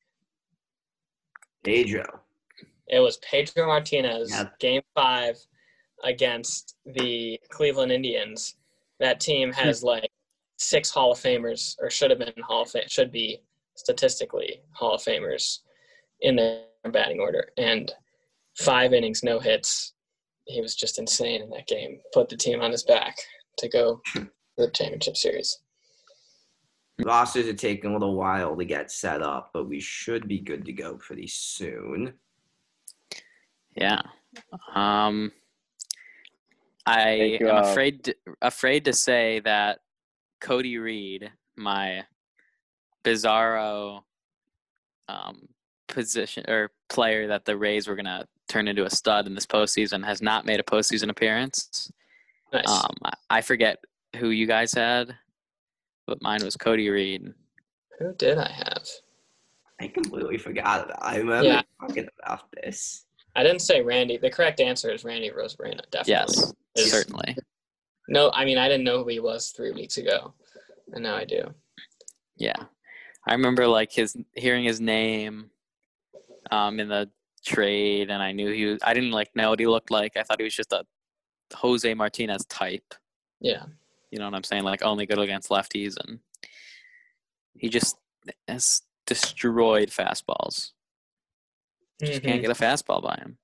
[1.65, 2.21] Pedro.
[2.89, 4.59] It was Pedro Martinez, Yep.
[4.59, 5.37] game five
[6.05, 8.57] against the Cleveland Indians.
[9.01, 9.89] That team has hmm.
[9.89, 10.11] like
[10.57, 13.41] six Hall of Famers, or should have been Hall of Fame, should be
[13.75, 15.61] statistically Hall of Famers
[16.21, 17.51] in their batting order.
[17.57, 17.93] And
[18.59, 19.95] five innings, no hits.
[20.47, 22.01] He was just insane in that game.
[22.13, 23.17] Put the team on his back
[23.59, 25.59] to go to the championship series.
[27.05, 30.65] Rosters are taking a little while to get set up, but we should be good
[30.65, 32.15] to go pretty soon.
[33.77, 34.03] Yeah.
[34.75, 35.31] Um,
[36.87, 39.81] I you, am uh, afraid to, afraid to say that
[40.41, 42.05] Cody Reed, my
[43.05, 44.03] bizarro
[45.09, 45.49] um,
[45.89, 50.05] position or player that the Rays were gonna turn into a stud in this postseason,
[50.05, 51.91] has not made a postseason appearance.
[52.53, 52.69] Nice.
[52.69, 53.79] Um, I- I forget
[54.17, 55.15] who you guys had,
[56.07, 57.35] but mine was Cody Reed.
[57.99, 58.87] Who did I have?
[59.81, 61.03] I completely forgot about.
[61.03, 61.63] I remember Yeah.
[61.81, 63.05] talking about this.
[63.37, 64.17] I didn't say Randy.
[64.17, 66.11] The correct answer is Randy Arozarena, definitely.
[66.13, 67.37] Yes, Is- certainly.
[68.09, 70.35] No, I mean I didn't know who he was three weeks ago,
[70.93, 71.55] and now I do.
[72.37, 72.65] Yeah,
[73.27, 75.51] I remember like his hearing his name
[76.51, 77.11] um, in the
[77.45, 78.79] trade, and I knew he was.
[78.83, 80.17] I didn't like know what he looked like.
[80.17, 80.85] I thought he was just a
[81.55, 82.95] Jose Martinez type.
[83.41, 83.65] Yeah,
[84.11, 84.65] You know what I'm saying?
[84.65, 86.19] Like only good against lefties, and
[87.57, 87.97] he just
[88.49, 90.73] has destroyed fastballs.
[92.01, 92.25] You just Mhm.
[92.25, 93.39] can't get a fastball by him.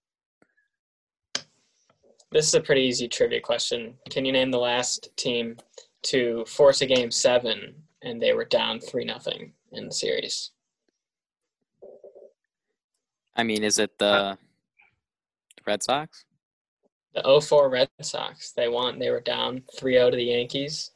[2.32, 3.96] this is a pretty easy trivia question.
[4.10, 5.56] Can you name the last team
[6.02, 10.50] to force a game seven and they were down three nothing in the series?
[13.36, 14.36] I mean, is it the uh,
[15.66, 16.24] Red Sox?
[17.14, 18.52] The 04 Red Sox.
[18.52, 18.98] They won.
[18.98, 20.90] They were down 3-0 to the Yankees.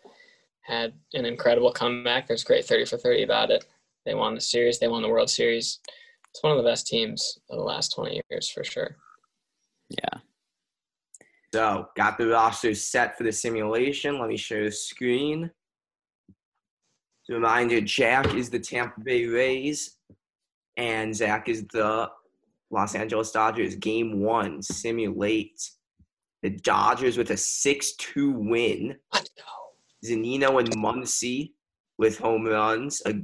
[0.63, 2.27] Had an incredible comeback.
[2.27, 3.65] There's great 30 for 30 about it.
[4.05, 4.79] They won the series.
[4.79, 5.81] They won the World Series.
[6.31, 8.97] It's one of the best teams of the last 20 years for sure.
[9.89, 10.21] Yeah.
[11.53, 14.19] So, got the rosters set for the simulation.
[14.19, 15.51] Let me share the screen.
[16.29, 19.97] As a reminder, Jack is the Tampa Bay Rays,
[20.77, 22.11] and Zach is the
[22.71, 23.77] Los Angeles Dodgers.
[23.77, 25.71] Game one, simulate
[26.43, 28.97] the Dodgers with a 6 2 win.
[29.13, 29.43] Let's go.
[30.05, 31.53] Zunino and Muncy
[31.97, 33.03] with home runs.
[33.07, 33.15] A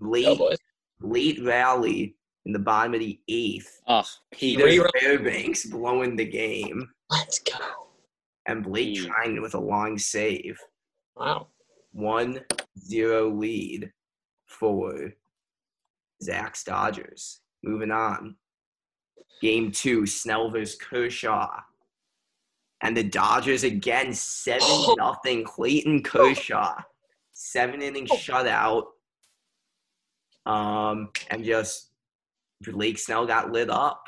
[0.00, 0.58] late, boys.
[1.00, 3.80] late rally in the bottom of the eighth.
[3.86, 6.88] Oh, Peter Fairbanks blowing the game.
[7.10, 7.58] Let's go.
[8.46, 9.04] And Blake.
[9.04, 10.58] Trine with a long save.
[11.16, 11.48] Wow.
[11.92, 12.40] One
[12.78, 13.92] zero lead
[14.46, 15.12] for
[16.22, 17.40] Zach's Dodgers.
[17.62, 18.36] Moving on.
[19.40, 21.60] Game two, Snell versus Kershaw.
[22.82, 24.94] And the Dodgers again, 7 Oh.
[24.98, 25.44] nothing.
[25.44, 26.80] Clayton Kershaw.
[27.32, 28.16] Seven inning Oh.
[28.16, 28.86] shutout.
[30.44, 31.90] Um, and just
[32.62, 34.04] Blake Snell got lit up.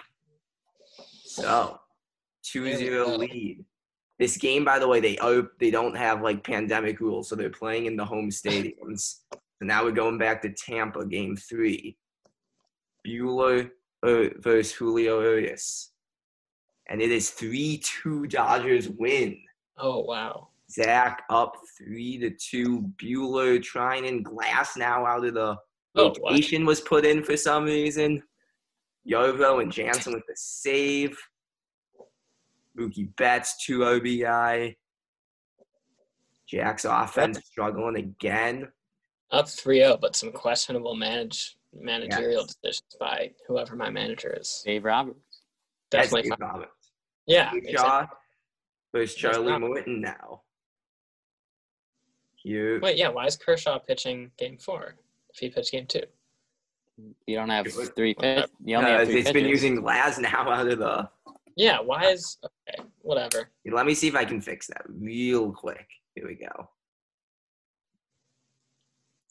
[1.24, 1.81] So
[2.45, 3.64] 2-0 lead.
[4.18, 7.51] This game, by the way, they op- they don't have like pandemic rules, so they're
[7.51, 9.20] playing in the home stadiums.
[9.33, 11.97] So now we're going back to Tampa, game three.
[13.07, 13.70] Buehler
[14.03, 15.91] versus Julio Urias.
[16.89, 19.39] And it is 3-2 Dodgers win.
[19.77, 20.49] Oh, wow.
[20.71, 22.93] Zach up 3 to 2.
[22.97, 25.57] Buehler trying in Glasnow out of the
[25.99, 28.23] Oh, rotation was put in for some reason.
[29.09, 31.19] Yovo and Jansen with the save.
[32.79, 34.77] Mookie Betts, two OBI.
[36.49, 38.69] Jack's offense struggling again.
[39.33, 42.55] Up 3-0, but some questionable manage managerial Yes.
[42.62, 44.62] decisions by whoever my manager is.
[44.64, 45.43] Dave Roberts.
[45.91, 46.31] That's Definitely.
[46.31, 46.93] Dave Roberts.
[47.27, 47.53] Yeah.
[47.53, 47.89] Dave exactly.
[47.89, 48.07] Shaw
[48.93, 50.43] versus Charlie not- Morton now.
[52.45, 53.09] You Wait, yeah.
[53.09, 54.95] Why is Kershaw pitching game four
[55.31, 56.05] if he pitched game two?
[57.27, 58.47] You don't have three pitch.
[58.64, 61.09] You only uh, have three it's been using Glasnow out of the.
[61.57, 61.81] Yeah.
[61.81, 62.89] Why is okay?
[63.03, 63.51] Whatever.
[63.71, 65.87] Let me see if I can fix that real quick.
[66.14, 66.71] Here we go.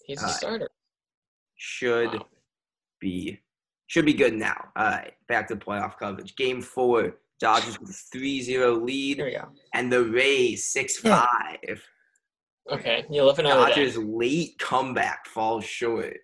[0.05, 0.37] He's a Alright.
[0.37, 0.69] starter.
[1.57, 2.27] Should Wow.
[2.99, 3.39] be
[3.89, 4.69] should be good now.
[4.75, 6.35] All right, back to playoff coverage.
[6.35, 9.47] Game four, Dodgers with a 3-0 lead, Here we go.
[9.73, 11.79] and the Rays 6-5.
[12.69, 13.69] Okay, you live another day.
[13.69, 16.17] Dodgers late comeback falls short.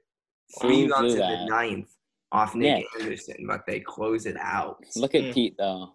[0.60, 1.90] Three Who runs in the ninth
[2.34, 3.02] off Nick, Nick.
[3.02, 4.84] Anderson, but they close it out.
[4.98, 5.34] Look at Mm.
[5.34, 5.94] Pete though.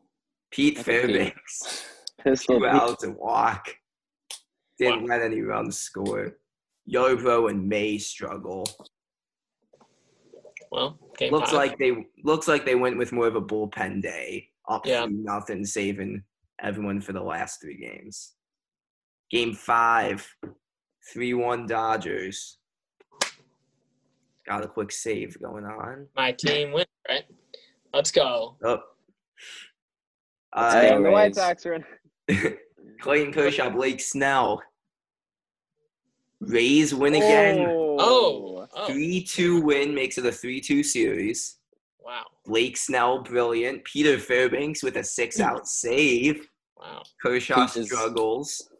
[0.50, 1.14] Pete Look at Pete.
[1.16, 1.84] Fairbanks,
[2.24, 2.72] Pistol two Pete.
[2.72, 3.76] outs and walk.
[4.78, 6.38] Didn't let any runs score.
[6.90, 8.66] Yobro and May struggle.
[10.70, 11.56] Well, game looks five.
[11.58, 15.04] like they looks like they went with more of a bullpen day, up Yeah.
[15.04, 16.22] three nothing, saving
[16.60, 18.34] everyone for the last three games.
[19.30, 20.26] Game five,
[21.12, 22.58] three one Dodgers.
[24.46, 26.08] Got a quick save going on.
[26.16, 27.24] my team wins, right?
[27.92, 28.56] Let's go.
[28.64, 28.80] Oh.
[30.54, 31.84] Uh, the White Sox are in.
[33.00, 34.62] Clayton Kershaw, Blake Snell.
[36.40, 37.66] Rays win again.
[37.68, 38.86] Oh, oh, Oh.
[38.86, 41.56] Three two win makes it a three two series.
[41.98, 43.82] wow, Blake Snell, brilliant.
[43.84, 45.42] Peter Fairbanks with a six hmm.
[45.42, 46.46] out save.
[46.76, 47.02] wow.
[47.20, 47.86] Kershaw Peaches.
[47.86, 48.70] struggles.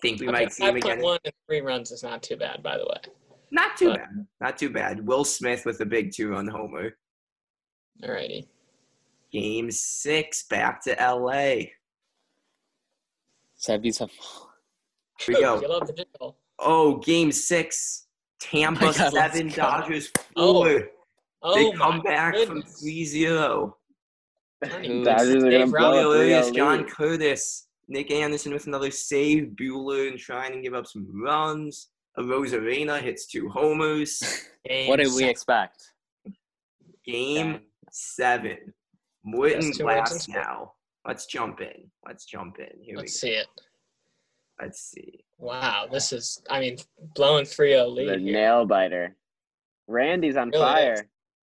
[0.00, 1.00] Think we Okay, might see him again.
[1.02, 2.98] one and three runs is not too bad, by the way.
[3.50, 4.26] Not too but- bad.
[4.40, 5.04] Not too bad.
[5.06, 6.96] Will Smith with a big two run homer.
[8.02, 8.46] Alrighty.
[9.32, 11.66] Game six, back to LA.
[13.56, 14.10] Seventies have
[15.20, 15.54] Here we go.
[15.68, 16.36] love the jingle.
[16.58, 18.06] Oh, game six.
[18.42, 19.48] Tampa my God, seven.
[19.48, 20.88] Dodgers Oh, four.
[21.42, 22.80] Oh they come back from goodness.
[22.80, 23.76] 3 0.
[24.62, 26.84] Dodgers are gonna Dave blow a Buehler, 3-0 John.
[26.84, 29.50] Curtiss, Nick Anderson with another save.
[29.60, 31.88] Buehler and trying to give up some runs.
[32.18, 34.22] Arozarena hits two homers.
[34.86, 35.82] What did we expect?
[37.04, 38.58] Game seven.
[39.24, 40.34] Morton Yes, two wins and last score.
[40.36, 40.72] now.
[41.04, 41.90] Let's jump in.
[42.06, 42.80] Let's jump in.
[42.80, 43.48] Here Let's we see it.
[44.62, 44.66] Go.
[44.66, 45.24] Let's see.
[45.38, 46.78] Wow, this is, I mean,
[47.14, 48.20] blowing 3 0 The lead.
[48.20, 48.32] here.
[48.32, 49.16] nail biter.
[49.88, 51.08] Randy's on Really fire.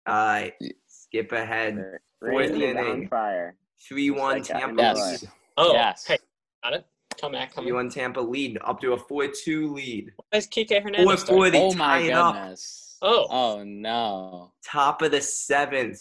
[0.07, 0.53] All right.
[0.87, 1.83] Skip ahead.
[2.21, 3.07] Randy's on inning.
[3.09, 3.55] fire.
[3.87, 5.21] 3 1 like Tampa oh, Yes.
[5.21, 5.31] lead.
[5.57, 6.05] Oh, Yes.
[6.05, 6.17] hey,
[6.63, 6.85] got it.
[7.19, 8.57] Come back, come Three one Tampa lead.
[8.63, 10.11] Up to a 4 2 lead.
[10.29, 11.17] Why is Kike 4 Hernandez 4.
[11.17, 11.51] starting?
[11.51, 12.55] They oh my it up.
[13.01, 13.27] Oh.
[13.29, 14.51] Oh no.
[14.65, 15.99] Top of the seventh.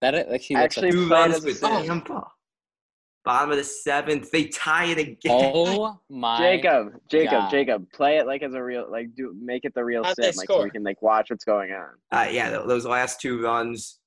[0.00, 1.82] That it- like he looks Actually, like, Two played runs as a for.
[1.84, 2.26] Tampa.
[3.24, 4.30] Bottom of the seventh.
[4.32, 5.16] They tie it again.
[5.30, 7.50] Oh my Jacob, Jacob, God.
[7.50, 10.22] Jacob, play it like as a real, like do make it the real How'd sim,
[10.22, 11.88] they like so we can like watch what's going on.
[12.10, 14.00] Uh, yeah, those last two runs,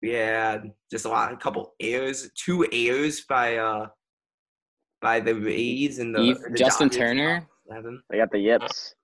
[0.00, 0.58] yeah,
[0.90, 3.88] just a lot, a couple errors, two errors by uh
[5.02, 6.98] by the Rays and the, Eve- the Justin Dodgers.
[6.98, 8.02] Turner, Eleven.
[8.08, 8.94] They got the yips.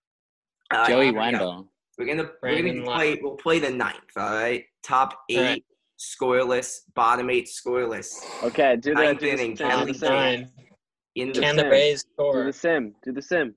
[0.70, 1.18] Uh, Joey here we go.
[1.18, 1.68] Wendle.
[1.98, 3.18] We're gonna we're Brandon gonna play.
[3.20, 3.96] We'll play the ninth.
[4.16, 5.64] All right, top eight All right.
[5.98, 8.08] Scoreless, bottom eight scoreless.
[8.44, 10.46] Okay, do the Ninth do the, inning, sim, do the sim.
[11.16, 11.70] In the Can the sim.
[11.70, 12.94] Rays Do the sim.
[13.04, 13.54] Do the sim.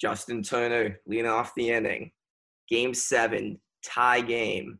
[0.00, 2.10] Justin Turner leading off the inning.
[2.68, 4.78] Game seven, tie game.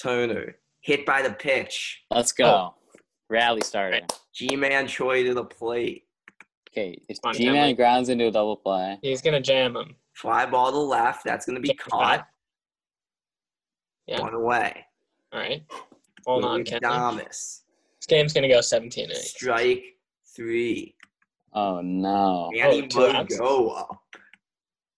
[0.00, 2.04] Turner hit by the pitch.
[2.10, 2.46] Let's go.
[2.46, 2.74] Oh.
[3.28, 4.00] Rally starter.
[4.34, 6.04] Ji-Man Choi to the plate.
[6.70, 8.98] Okay, if Ji-Man grounds into a double play.
[9.02, 9.96] He's going to jam him.
[10.14, 11.24] Fly ball to left.
[11.24, 11.90] That's going to be Take a shot.
[11.90, 12.26] caught.
[14.08, 14.20] Yeah.
[14.22, 14.86] One away.
[15.32, 15.62] All right.
[16.26, 16.86] Hold on, Luis Kenny.
[16.86, 17.60] Adames.
[18.00, 19.30] This game's going to go 17 innings.
[19.30, 19.84] Strike
[20.34, 20.94] three.
[21.52, 22.50] Oh no.
[22.52, 23.38] Manny oh, two outs.
[23.38, 24.00] go up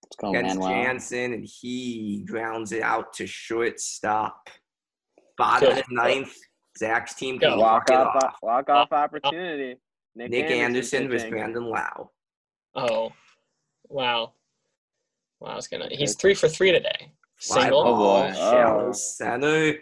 [0.05, 0.85] Let's go, against Manuel.
[0.85, 4.49] Jansen, and he grounds it out to shortstop.
[5.37, 6.37] Bottom of the ninth.
[6.79, 8.35] Zach's team can Walk walk off, off.
[8.43, 9.77] walk off opportunity.
[10.15, 11.31] Nick, Nick Anderson with pitching.
[11.31, 12.11] Brandon Lowe.
[12.75, 13.13] Oh,
[13.89, 14.33] wow.
[15.41, 15.89] Wow, it's gonna.
[15.91, 17.13] He's three for three today.
[17.43, 17.81] Fly Single.
[17.81, 18.33] Oh, ball, boy.
[18.35, 18.93] shallow Oh.
[18.93, 19.75] center.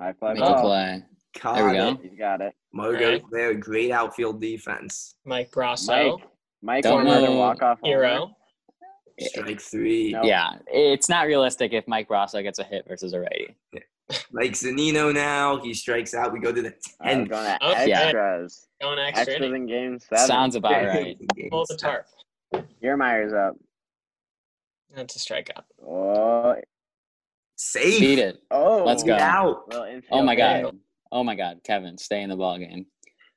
[0.00, 1.02] High fly Make play.
[1.38, 1.94] Caught There we go.
[2.02, 2.54] He's got it.
[2.72, 3.30] Mogo's Right.
[3.30, 3.54] there.
[3.54, 5.16] Great outfield defense.
[5.24, 6.18] Mike Brosseau.
[6.18, 6.28] Mike.
[6.62, 7.36] Mike Don't another know.
[7.36, 8.34] walk off Hero.
[9.20, 10.12] Strike three.
[10.12, 10.22] No.
[10.24, 13.54] Yeah, it's not realistic if Mike Rosso gets a hit versus a righty.
[14.32, 15.58] Mike Zunino now.
[15.60, 16.32] He strikes out.
[16.32, 17.30] We go to the And 10th.
[17.30, 17.92] going to oh, Okay.
[17.92, 18.66] extras.
[18.80, 19.54] Going extra Extras inning.
[19.62, 20.26] in game seven.
[20.26, 21.16] Sounds about right.
[21.50, 22.06] Pull the tarp.
[22.82, 23.56] Yermeyer's up.
[24.94, 25.64] That's a strikeout.
[25.86, 26.54] Oh,
[27.56, 28.00] Safe.
[28.00, 28.38] Beat it.
[28.50, 28.84] oh.
[28.84, 29.14] Let's go.
[29.14, 29.68] Out.
[29.68, 30.64] Well, Oh my God.
[30.64, 30.80] game.
[31.12, 32.86] Oh my God, Kevin, stay in the ball game.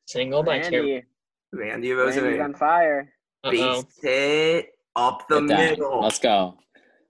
[0.07, 1.03] Single by Kieran.
[1.51, 3.11] Randy, Randy Randy's on fire.
[3.43, 3.51] Uh-oh.
[3.51, 6.01] Base hit up the middle.
[6.01, 6.57] Let's go.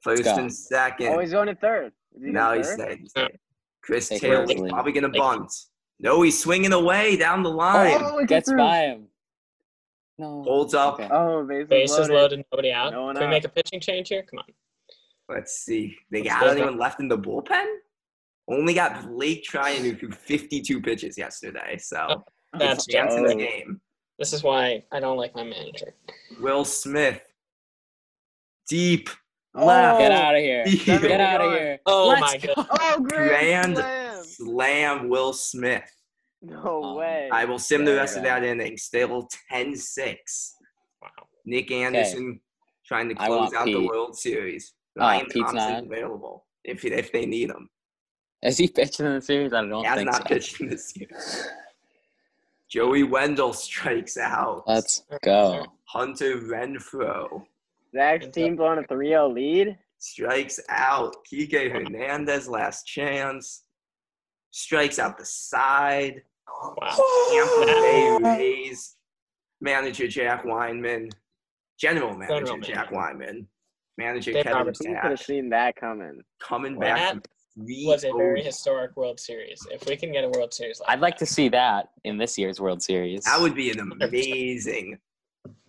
[0.02, 0.36] First go.
[0.36, 1.08] and second.
[1.08, 1.94] Oh, he's going to third.
[2.16, 3.10] Is he now going he's third?
[3.10, 3.28] staying.
[3.28, 3.30] Uh,
[3.84, 5.52] Chris Take Taylor probably gonna bunt.
[6.00, 7.98] No, he's swinging away down the oh, line.
[8.02, 8.58] Oh, he Gets threw.
[8.58, 9.08] by him.
[10.18, 10.44] No.
[10.44, 10.96] Holds up.
[10.96, 11.10] Okay.
[11.12, 12.14] Oh, bases, Bases loaded.
[12.14, 12.94] loaded, nobody out.
[12.94, 14.24] No one Can we make a pitching change here?
[14.24, 14.46] Come on.
[15.28, 15.98] Let's see.
[16.12, 16.48] They Let's got go.
[16.52, 17.66] anyone left in the bullpen?
[18.48, 21.78] Only got Blake Treinen who threw 52 pitches yesterday.
[21.78, 23.38] So Oh, That's chance in the Oh.
[23.38, 23.82] game.
[24.20, 25.94] This is why I don't like my manager.
[26.40, 27.22] Will Smith.
[28.70, 29.10] Deep.
[29.54, 30.00] Oh, Left.
[30.00, 30.64] Get out of here.
[30.68, 31.00] Yeah.
[31.02, 31.80] Get out of here.
[31.86, 32.54] Oh Let's my go.
[32.56, 32.68] god.
[32.72, 34.24] Oh, grand, Grand slam.
[34.24, 35.90] slam Will Smith.
[36.46, 37.30] No Um, way.
[37.32, 38.78] I will sim the Yeah, rest of that inning.
[38.78, 40.56] Still 10 6.
[41.02, 41.10] Wow.
[41.46, 42.40] Nick Anderson
[42.86, 44.74] trying to close want out the World Series.
[44.98, 45.84] Oh, Ryan Pete's Thompson not.
[45.86, 47.70] available if, if they need him.
[48.42, 49.54] Is he pitching in the series?
[49.54, 50.24] I don't He has think not so.
[50.24, 51.10] pitched in this year.
[52.70, 54.64] Joey Wendle strikes out.
[54.68, 55.66] Let's go.
[55.86, 57.44] Hunter Renfroe
[57.94, 59.78] Zach's team blowing a 3-0 lead.
[60.00, 61.16] strikes out.
[61.32, 63.64] Kike Hernandez, last chance.
[64.52, 66.22] Strikes out the side.
[66.48, 66.96] Wow.
[67.32, 68.96] Tampa Bay That- Rays.
[69.62, 71.12] Manager Jack Weinman.
[71.80, 73.46] General manager General Jack Weinman.
[73.98, 74.96] Manager Dave Kevin Robertson.
[74.96, 76.22] Who could have seen that coming?
[76.42, 79.66] Coming Well, back that from was a very historic World Series.
[79.72, 82.38] If we can get a World Series like I'd like to see that in this
[82.38, 83.24] year's World Series.
[83.24, 84.98] That would be an amazing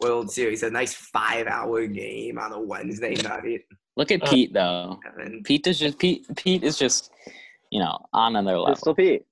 [0.01, 0.63] World Series.
[0.65, 3.63] A nice five hour game on a Wednesday night.
[3.97, 4.99] Look at Uh, Pete though.
[5.19, 6.27] And Pete is just Pete.
[6.37, 7.13] Pete is just
[7.71, 8.75] you know on another level.
[8.75, 9.25] Pistol Pete.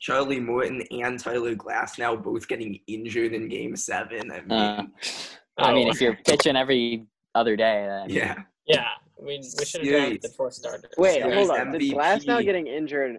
[0.00, 4.30] Charlie Morton and Tyler Glasnow both getting injured in game seven.
[4.32, 4.82] I mean, Uh,
[5.58, 5.90] I mean, Oh.
[5.90, 8.42] if you're pitching every other day, then yeah.
[8.66, 8.86] Yeah,
[9.18, 10.08] we, we should have Series.
[10.20, 10.90] drafted four starters.
[10.96, 11.72] Wait, Series hold on.
[11.72, 13.18] Did Glasnow getting injured?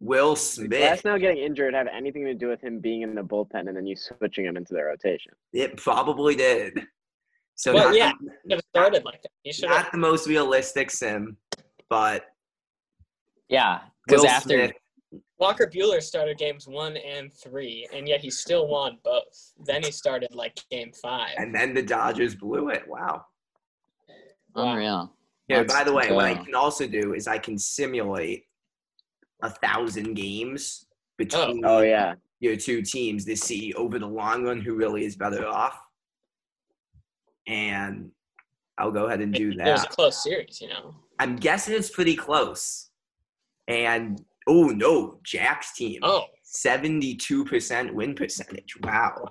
[0.00, 0.70] Will Did Smith.
[0.70, 3.76] Glass now getting injured have anything to do with him being in the bullpen and
[3.76, 5.32] then you switching him into the rotation?
[5.52, 6.86] It probably did.
[7.56, 8.12] So Well, not, yeah.
[8.20, 9.30] He should have started like that.
[9.42, 9.84] He should have.
[9.84, 11.36] not the most realistic sim,
[11.88, 12.24] but
[13.48, 14.72] yeah, because after Smith.
[15.38, 19.52] Walker Buehler started games one and three, and yet he still won both.
[19.64, 21.34] Then he started like game five.
[21.36, 22.84] And then the Dodgers blew it.
[22.86, 23.24] Wow.
[24.54, 25.12] unreal.
[25.48, 28.44] Yeah, Let's by the way, what I can also do is I can simulate
[29.42, 30.86] a thousand games
[31.18, 32.14] between Oh yeah.
[32.40, 35.78] your two teams to see over the long run who really is better off.
[37.46, 38.10] And
[38.78, 39.66] I'll go ahead and do that.
[39.66, 40.94] It was a close series, you know.
[41.18, 42.90] I'm guessing it's pretty close.
[43.68, 46.00] And oh no, Jack's team.
[46.02, 46.24] Oh,
[46.56, 48.74] 72% win percentage.
[48.82, 49.28] Wow.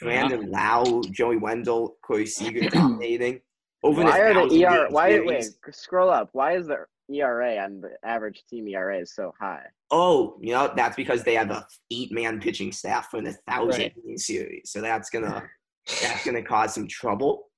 [0.00, 3.40] Brandon Lowe, Joey Wendle, Corey Seager dominating.
[3.82, 4.86] Over Why are the ER?
[4.90, 5.56] Why series.
[5.66, 5.74] wait?
[5.74, 6.30] Scroll up.
[6.32, 9.64] Why is the ERA on the average team ERA is so high?
[9.90, 14.18] Oh, you know that's because they have a eight-man pitching staff for the thousand Right.
[14.20, 15.42] series, so that's gonna
[16.02, 17.48] that's gonna cause some trouble.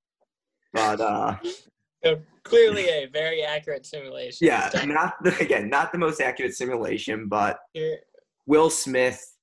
[0.72, 1.36] But uh,
[2.04, 4.46] so clearly a very accurate simulation.
[4.46, 7.98] yeah, not the, again not the most accurate simulation, but Here,
[8.46, 9.36] Will Smith,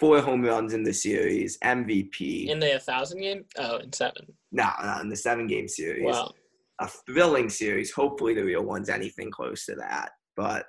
[0.00, 2.46] four home runs in the series, MVP.
[2.48, 3.44] in the 1,000 game?
[3.58, 4.26] Oh, in seven.
[4.52, 6.32] no, no, in the seven-game series, Wow.
[6.80, 7.90] a thrilling series.
[7.92, 10.10] Hopefully, the real one's anything close to that.
[10.36, 10.66] But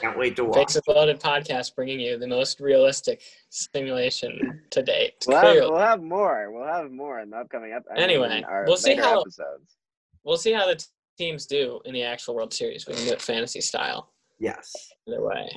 [0.00, 0.68] can't wait to watch.
[0.68, 5.14] Bases Loaded podcast bringing you the most realistic simulation to date.
[5.26, 6.50] We'll have, we'll have more.
[6.52, 9.76] We'll have more in the upcoming ep- Anyway, our we'll see how- episodes.
[10.24, 10.84] We'll see how the t-
[11.16, 12.86] teams do in the actual World Series.
[12.86, 14.12] We can do it fantasy style.
[14.38, 14.72] Yes.
[15.08, 15.50] Either way.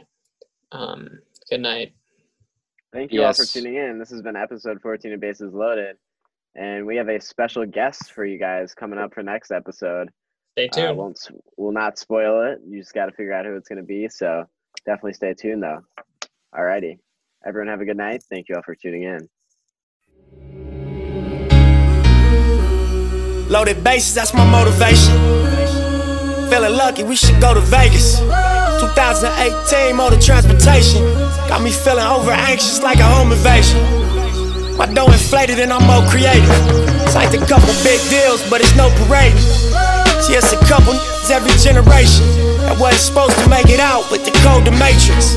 [0.72, 1.94] Um, good night.
[2.94, 4.00] Thank you all for tuning in.
[4.00, 5.98] This has been episode 14 of Bases Loaded.
[6.56, 10.10] And we have a special guest for you guys coming up for next episode.
[10.54, 10.98] Stay Uh, tuned.
[10.98, 12.60] won't s- will not spoil it.
[12.68, 14.08] You just got to figure out who it's going to be.
[14.10, 14.46] So
[14.86, 15.80] definitely stay tuned, though.
[16.54, 17.00] Alrighty,
[17.46, 18.24] everyone have a good night.
[18.30, 19.30] Thank you all for tuning in.
[23.50, 25.14] Loaded bases, that's my motivation.
[26.50, 28.20] Feeling lucky, we should go to Vegas.
[28.20, 31.04] 2018 motor transportation.
[31.48, 33.80] Got me feeling over anxious like a home invasion.
[34.78, 36.48] My dough inflated and I'm more creative.
[37.12, 39.36] Signed a couple big deals, but it's no parade.
[40.34, 40.96] It's a couple
[41.32, 42.28] every generation
[42.64, 45.36] that wasn't supposed to make it out with the code the matrix.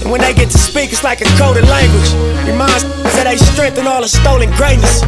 [0.00, 2.12] And when they get to speak, it's like a coded language.
[2.48, 2.84] Reminds
[3.16, 5.04] that they strengthen all the stolen greatness.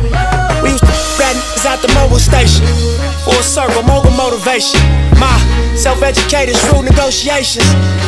[0.64, 2.64] We used to rat niggas at the mobile station.
[3.26, 4.78] Full circle, mogul motivation.
[5.18, 5.34] My
[5.74, 7.66] self-educated, shrewd negotiations.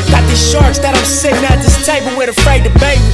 [0.08, 3.12] Got these sharks that I'm sitting at this table with afraid to bait me.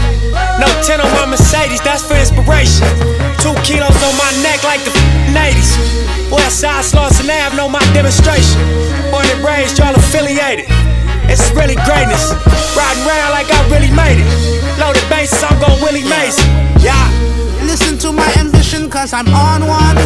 [0.60, 2.84] No 10 on my Mercedes, that's for inspiration.
[3.40, 4.92] Two kilos on my neck like the
[5.32, 5.76] 80s.
[6.28, 8.60] Westside Slauson Ave know my demonstration.
[9.10, 10.66] Born and raised, y'all affiliated.
[11.28, 12.32] It's really greatness.
[12.76, 14.28] Riding around like I really made it.
[14.78, 16.44] Loaded bases, I'm going Willie Mason.
[16.80, 17.35] Yeah
[17.76, 19.98] listen to my ambition, cause I'm on one.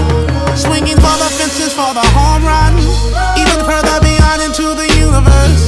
[0.58, 2.74] Swinging for the fences for the home run.
[3.38, 5.62] Even further beyond into the universe.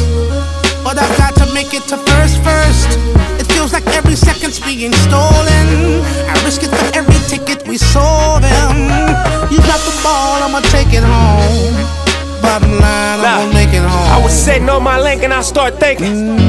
[0.82, 2.98] But I've got to make it to first, first.
[3.38, 6.02] It feels like every second's being stolen.
[6.26, 8.74] I risk it for every ticket we sold them.
[9.54, 11.74] You got the ball, I'ma take it home.
[12.42, 14.10] Bottom line, I'm gonna make it home.
[14.10, 16.40] I was sitting on my link and I start thinking.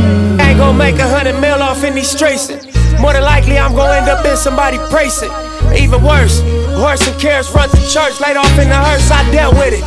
[0.42, 2.73] Ain't gonna make a hundred mil off any these streets.
[3.04, 5.28] More than likely, I'm gonna end up in somebody praising.
[5.76, 6.40] Even worse,
[6.80, 9.84] horse and carrots run to church, laid off in the hearse, I dealt with it.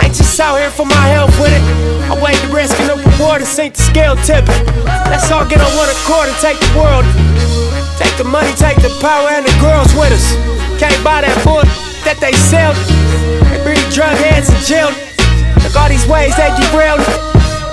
[0.00, 1.60] I ain't just out here for my health with it.
[2.08, 4.64] I weighed the risk and the reward and sink the scale tipping.
[5.12, 7.04] Let's all get on one accord and take the world.
[8.00, 10.32] Take the money, take the power, and the girls with us.
[10.80, 11.68] Can't buy that book
[12.08, 12.72] that they sell.
[13.52, 14.88] They breed drug heads in jail.
[15.60, 17.04] Look all these ways they derailed.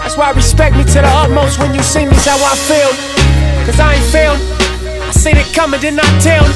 [0.04, 2.92] That's why respect me to the utmost when you see me's how I feel.
[3.64, 4.61] Cause I ain't failed.
[5.12, 6.48] I seen it coming, did not tell.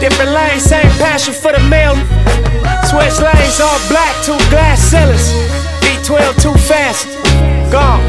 [0.00, 1.92] Different lanes, same passion for the mail.
[2.88, 5.28] Switch lanes, all black, two glass ceilings.
[5.84, 7.04] V12 too fast.
[7.68, 8.00] Gone.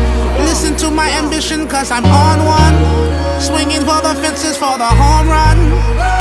[0.47, 2.79] Listen to my ambition, cause I'm on one.
[3.43, 5.59] Swinging for the fences for the home run.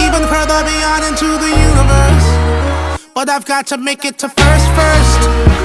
[0.02, 2.26] Even further beyond into the universe.
[3.14, 5.20] But I've got to make it to first, first.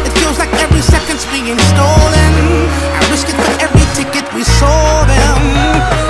[0.05, 2.33] It feels like every second's being stolen.
[2.93, 6.00] I risk it for every ticket we sold them.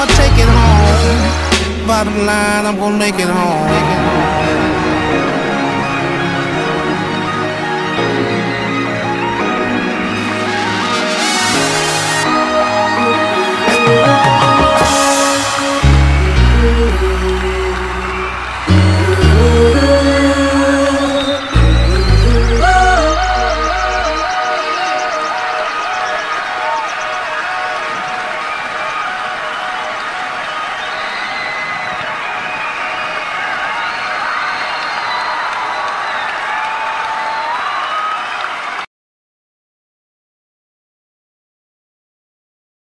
[0.00, 1.86] I'ma take it home.
[1.86, 3.66] Bottom line, I'm gonna make it home.
[3.66, 3.84] Make
[14.46, 14.49] it.